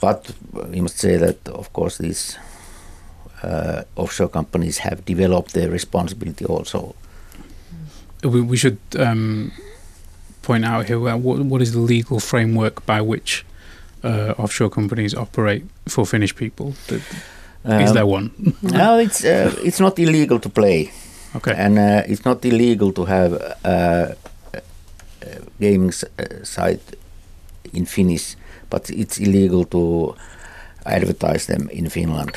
But 0.00 0.30
we 0.52 0.80
must 0.80 0.98
say 0.98 1.16
that, 1.16 1.48
of 1.48 1.72
course, 1.72 1.98
these 1.98 2.36
uh, 3.42 3.84
offshore 3.96 4.28
companies 4.28 4.78
have 4.78 5.04
developed 5.04 5.54
their 5.54 5.70
responsibility 5.70 6.44
also. 6.44 6.94
We, 8.22 8.40
we 8.40 8.56
should 8.56 8.78
um, 8.98 9.52
point 10.42 10.64
out 10.64 10.86
here 10.86 10.98
what, 10.98 11.38
what 11.40 11.62
is 11.62 11.72
the 11.72 11.80
legal 11.80 12.20
framework 12.20 12.84
by 12.86 13.00
which 13.00 13.44
uh, 14.04 14.34
offshore 14.38 14.70
companies 14.70 15.14
operate 15.14 15.62
for 15.88 16.06
Finnish 16.06 16.34
people? 16.36 16.74
Is 16.88 17.02
Um, 17.64 17.94
there 17.94 18.06
one? 18.06 18.30
no, 18.62 18.98
it's 18.98 19.24
uh, 19.24 19.50
it's 19.64 19.80
not 19.80 19.98
illegal 19.98 20.38
to 20.38 20.48
play, 20.50 20.90
okay. 21.36 21.54
and 21.56 21.78
uh, 21.78 22.02
it's 22.12 22.24
not 22.24 22.44
illegal 22.44 22.92
to 22.92 23.04
have 23.06 23.32
uh, 23.64 24.06
a 24.52 24.60
gaming 25.60 25.92
uh, 26.18 26.44
site 26.44 26.82
in 27.72 27.86
Finnish, 27.86 28.36
but 28.70 28.90
it's 28.90 29.18
illegal 29.18 29.64
to 29.64 30.14
advertise 30.84 31.46
them 31.46 31.68
in 31.72 31.88
Finland. 31.88 32.36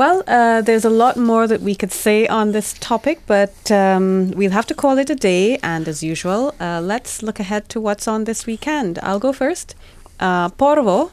Well, 0.00 0.22
uh, 0.26 0.62
there's 0.62 0.86
a 0.86 0.96
lot 1.04 1.18
more 1.18 1.46
that 1.46 1.60
we 1.60 1.74
could 1.74 1.92
say 1.92 2.26
on 2.26 2.52
this 2.52 2.72
topic, 2.80 3.20
but 3.26 3.70
um, 3.70 4.30
we'll 4.30 4.50
have 4.50 4.64
to 4.68 4.74
call 4.74 4.96
it 4.96 5.10
a 5.10 5.14
day. 5.14 5.58
And 5.62 5.86
as 5.86 6.02
usual, 6.02 6.54
uh, 6.58 6.80
let's 6.80 7.22
look 7.22 7.38
ahead 7.38 7.68
to 7.68 7.82
what's 7.82 8.08
on 8.08 8.24
this 8.24 8.46
weekend. 8.46 8.98
I'll 9.02 9.18
go 9.18 9.34
first. 9.34 9.74
Uh, 10.18 10.48
Porvoo 10.48 11.10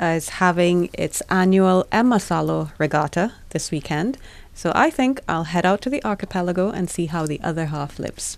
is 0.00 0.30
having 0.40 0.90
its 0.94 1.22
annual 1.30 1.86
Emäsalo 1.92 2.72
regatta 2.78 3.34
this 3.50 3.70
weekend. 3.70 4.18
So 4.52 4.72
I 4.74 4.90
think 4.90 5.20
I'll 5.28 5.44
head 5.44 5.64
out 5.64 5.80
to 5.82 5.88
the 5.88 6.04
archipelago 6.04 6.70
and 6.70 6.90
see 6.90 7.06
how 7.06 7.24
the 7.24 7.40
other 7.44 7.66
half 7.66 8.00
lives. 8.00 8.36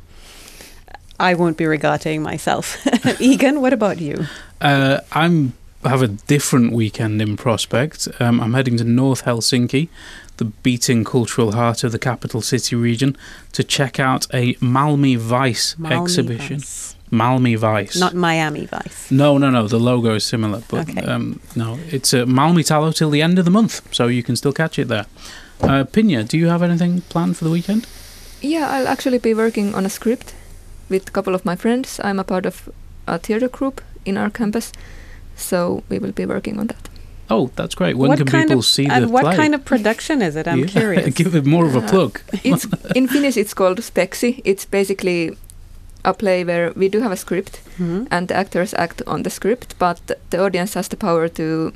I 1.19 1.33
won't 1.33 1.57
be 1.57 1.65
regattaing 1.65 2.21
myself. 2.21 2.77
Egan, 3.19 3.63
what 3.63 3.73
about 3.73 3.99
you? 3.99 4.27
Uh, 4.61 5.01
I'm 5.13 5.55
have 5.85 6.03
a 6.03 6.09
different 6.09 6.73
weekend 6.73 7.21
in 7.23 7.37
prospect. 7.37 8.09
Um, 8.21 8.41
I'm 8.41 8.55
heading 8.55 8.77
to 8.79 8.85
North 8.85 9.25
Helsinki, 9.25 9.89
the 10.37 10.45
beating 10.45 11.05
cultural 11.05 11.53
heart 11.53 11.85
of 11.85 11.93
the 11.93 11.99
capital 11.99 12.41
city 12.43 12.77
region, 12.77 13.17
to 13.53 13.65
check 13.65 13.99
out 13.99 14.27
a 14.35 14.55
Malmi 14.55 15.17
Vice 15.17 15.75
Malmi 15.77 16.03
exhibition. 16.03 16.59
Vice. 16.59 16.97
Malmi 17.11 17.57
Vice. 17.59 17.97
Not 17.99 18.15
Miami 18.15 18.67
Vice. 18.67 19.11
No, 19.11 19.37
no, 19.39 19.51
no. 19.51 19.67
The 19.67 19.81
logo 19.81 20.15
is 20.15 20.25
similar, 20.25 20.63
but 20.69 20.89
Okay. 20.89 21.03
um, 21.03 21.41
no, 21.57 21.79
it's 21.91 22.15
uh, 22.15 22.25
Malmitalo 22.25 22.95
till 22.95 23.11
the 23.11 23.21
end 23.23 23.39
of 23.39 23.45
the 23.45 23.51
month, 23.51 23.83
so 23.93 24.07
you 24.07 24.23
can 24.23 24.37
still 24.37 24.53
catch 24.53 24.79
it 24.79 24.89
there. 24.89 25.07
Uh, 25.61 25.85
Pinja, 25.85 26.27
do 26.27 26.39
you 26.39 26.47
have 26.49 26.63
anything 26.63 27.01
planned 27.09 27.37
for 27.37 27.45
the 27.45 27.51
weekend? 27.51 27.87
Yeah, 28.41 28.69
I'll 28.71 28.89
actually 28.89 29.19
be 29.19 29.35
working 29.35 29.75
on 29.75 29.85
a 29.85 29.91
script 29.91 30.35
with 30.89 31.09
a 31.09 31.11
couple 31.11 31.35
of 31.35 31.45
my 31.45 31.57
friends. 31.57 32.01
I'm 32.05 32.19
a 32.19 32.25
part 32.25 32.47
of 32.47 32.69
a 33.07 33.19
theater 33.19 33.49
group 33.49 33.81
in 34.05 34.17
our 34.17 34.31
campus, 34.31 34.73
so 35.41 35.83
we 35.89 35.99
will 35.99 36.13
be 36.13 36.27
working 36.27 36.59
on 36.61 36.67
that. 36.69 36.89
Oh, 37.33 37.51
that's 37.57 37.75
great. 37.77 37.97
When 37.97 38.09
what 38.09 38.19
can 38.19 38.27
kind 38.27 38.49
people 38.49 38.59
of, 38.59 38.65
see 38.65 38.87
and 38.87 39.05
the 39.05 39.09
what 39.09 39.23
play? 39.25 39.37
kind 39.37 39.55
of 39.55 39.65
production 39.65 40.21
is 40.23 40.35
it? 40.37 40.47
I'm 40.49 40.59
Yeah, 40.61 40.67
curious. 40.81 41.15
Give 41.15 41.35
it 41.37 41.47
more 41.47 41.65
of 41.67 41.75
a 41.77 41.79
Uh, 41.79 41.89
plug. 41.89 42.21
It's 42.45 42.67
in 42.97 43.07
Finnish. 43.09 43.37
It's 43.37 43.55
called 43.55 43.79
Speksi. 43.81 44.41
It's 44.45 44.65
basically 44.67 45.37
a 46.05 46.13
play 46.13 46.45
where 46.45 46.73
we 46.77 46.89
do 46.89 47.01
have 47.01 47.13
a 47.13 47.17
script 47.17 47.61
Mhm. 47.79 48.07
and 48.11 48.27
the 48.29 48.35
actors 48.35 48.75
act 48.75 49.03
on 49.07 49.23
the 49.23 49.31
script, 49.31 49.75
but 49.79 50.01
the 50.31 50.39
audience 50.45 50.75
has 50.75 50.89
the 50.89 50.97
power 50.97 51.29
to 51.29 51.73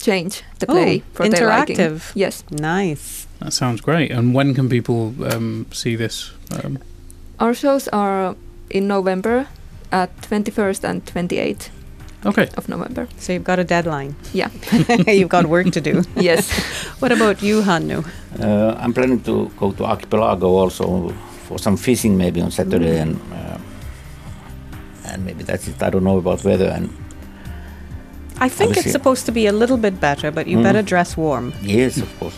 change 0.00 0.42
the 0.58 0.66
Oh, 0.68 0.72
play 0.74 1.02
for 1.14 1.28
their 1.28 1.46
liking. 1.48 1.76
interactive. 1.76 2.00
Yes, 2.14 2.44
Nice. 2.50 3.26
That 3.38 3.52
sounds 3.52 3.80
great. 3.80 4.10
And 4.10 4.34
when 4.34 4.54
can 4.54 4.68
people 4.68 5.14
um, 5.32 5.66
see 5.72 5.96
this? 5.96 6.32
Um, 6.64 6.78
our 7.38 7.54
shows 7.54 7.88
are 7.92 8.34
in 8.70 8.86
November 8.88 9.46
at 9.90 10.10
21st 10.22 10.84
and 10.84 11.04
28th 11.06 11.70
okay. 12.26 12.48
of 12.56 12.68
November. 12.68 13.06
So 13.18 13.32
you've 13.32 13.44
got 13.44 13.58
a 13.58 13.64
deadline. 13.64 14.14
Yeah. 14.32 14.50
you've 15.06 15.28
got 15.28 15.46
work 15.46 15.70
to 15.72 15.80
do. 15.80 16.02
yes. 16.16 16.48
What 17.02 17.12
about 17.12 17.42
you, 17.42 17.62
Hannu? 17.62 18.04
Uh, 18.40 18.74
I'm 18.78 18.92
planning 18.92 19.20
to 19.24 19.50
go 19.58 19.72
to 19.72 19.84
Archipelago 19.84 20.46
also 20.46 21.08
for 21.48 21.58
some 21.58 21.76
fishing 21.76 22.16
maybe 22.16 22.40
on 22.40 22.50
Saturday 22.50 22.98
and 23.00 23.16
uh, 23.32 23.58
and 25.04 25.24
maybe 25.24 25.42
that's 25.44 25.66
it. 25.68 25.82
I 25.82 25.90
don't 25.90 26.04
know 26.04 26.18
about 26.18 26.44
weather 26.44 26.68
and 26.68 26.88
I 28.40 28.48
think 28.48 28.76
it's 28.76 28.90
supposed 28.92 29.26
to 29.26 29.32
be 29.32 29.46
a 29.46 29.52
little 29.52 29.76
bit 29.76 30.00
better, 30.00 30.30
but 30.30 30.46
you 30.46 30.58
Mm. 30.58 30.62
better 30.62 30.82
dress 30.82 31.16
warm. 31.16 31.52
yes, 31.62 31.96
of 31.98 32.18
course. 32.18 32.34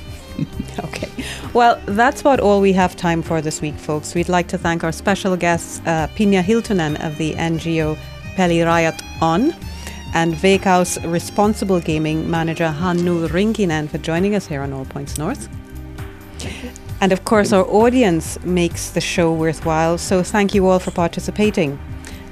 Okay. 0.85 1.09
Well, 1.55 1.79
that's 1.87 2.21
about 2.21 2.41
all 2.41 2.61
we 2.61 2.73
have 2.73 2.97
time 2.97 3.23
for 3.23 3.41
this 3.41 3.61
week, 3.63 3.77
folks. 3.79 4.15
We'd 4.15 4.29
like 4.29 4.49
to 4.49 4.59
thank 4.59 4.83
our 4.85 4.93
special 4.93 5.37
guests, 5.37 5.81
uh, 5.87 6.09
Pinja 6.17 6.43
Hiltunen 6.43 6.97
of 7.07 7.17
the 7.19 7.35
NGO 7.37 7.97
Pelirajat 8.37 9.01
On 9.21 9.53
and 10.15 10.35
Veikkaus 10.35 10.97
Responsible 11.13 11.81
Gaming 11.81 12.31
Manager 12.31 12.75
Hannu 12.81 13.29
Rinkinen 13.29 13.89
for 13.89 13.99
joining 13.99 14.35
us 14.35 14.47
here 14.47 14.63
on 14.63 14.73
All 14.73 14.85
Points 14.85 15.19
North. 15.19 15.49
And 17.01 17.13
of 17.13 17.25
course, 17.25 17.53
our 17.53 17.67
audience 17.67 18.43
makes 18.45 18.91
the 18.91 19.01
show 19.01 19.33
worthwhile, 19.33 19.99
so 19.99 20.23
thank 20.23 20.55
you 20.55 20.67
all 20.67 20.79
for 20.79 20.93
participating. 20.93 21.79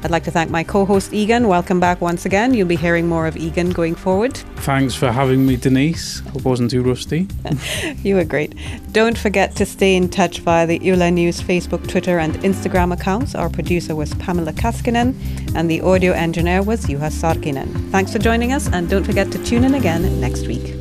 I'd 0.04 0.10
like 0.10 0.24
to 0.24 0.32
thank 0.32 0.50
my 0.50 0.64
co 0.64 0.84
host 0.84 1.12
Egan. 1.12 1.46
Welcome 1.46 1.78
back 1.78 2.00
once 2.00 2.26
again. 2.26 2.54
You'll 2.54 2.66
be 2.66 2.76
hearing 2.76 3.08
more 3.08 3.28
of 3.28 3.36
Egan 3.36 3.70
going 3.70 3.94
forward. 3.94 4.36
Thanks 4.56 4.94
for 4.96 5.12
having 5.12 5.46
me, 5.46 5.56
Denise. 5.56 6.20
Hope 6.20 6.44
I 6.44 6.48
wasn't 6.48 6.70
too 6.72 6.82
rusty. 6.82 7.28
You 8.02 8.16
were 8.16 8.24
great. 8.24 8.54
Don't 8.92 9.16
forget 9.16 9.54
to 9.56 9.66
stay 9.66 9.94
in 9.94 10.08
touch 10.08 10.40
via 10.40 10.66
the 10.66 10.78
Yle 10.82 11.10
News 11.10 11.40
Facebook, 11.40 11.88
Twitter, 11.88 12.18
and 12.18 12.34
Instagram 12.36 12.92
accounts. 12.92 13.34
Our 13.34 13.48
producer 13.48 13.94
was 13.94 14.12
Pamela 14.14 14.52
Kaskinen, 14.52 15.14
and 15.54 15.70
the 15.70 15.80
audio 15.82 16.12
engineer 16.12 16.62
was 16.62 16.86
Juha 16.86 17.10
Sarkinen. 17.10 17.90
Thanks 17.90 18.12
for 18.12 18.18
joining 18.18 18.52
us, 18.52 18.68
and 18.72 18.88
don't 18.90 19.04
forget 19.04 19.30
to 19.32 19.44
tune 19.44 19.62
in 19.64 19.74
again 19.74 20.20
next 20.20 20.46
week. 20.48 20.74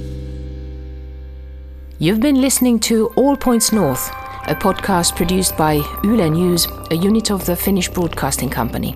You've 2.00 2.20
been 2.20 2.42
listening 2.42 2.80
to 2.82 3.08
All 3.16 3.36
Points 3.36 3.72
North, 3.72 4.10
a 4.48 4.56
podcast 4.56 5.16
produced 5.16 5.56
by 5.58 5.74
Yle 6.04 6.30
News, 6.32 6.68
a 6.90 6.96
unit 6.96 7.30
of 7.30 7.46
the 7.46 7.56
Finnish 7.56 7.90
Broadcasting 7.90 8.50
Company. 8.50 8.96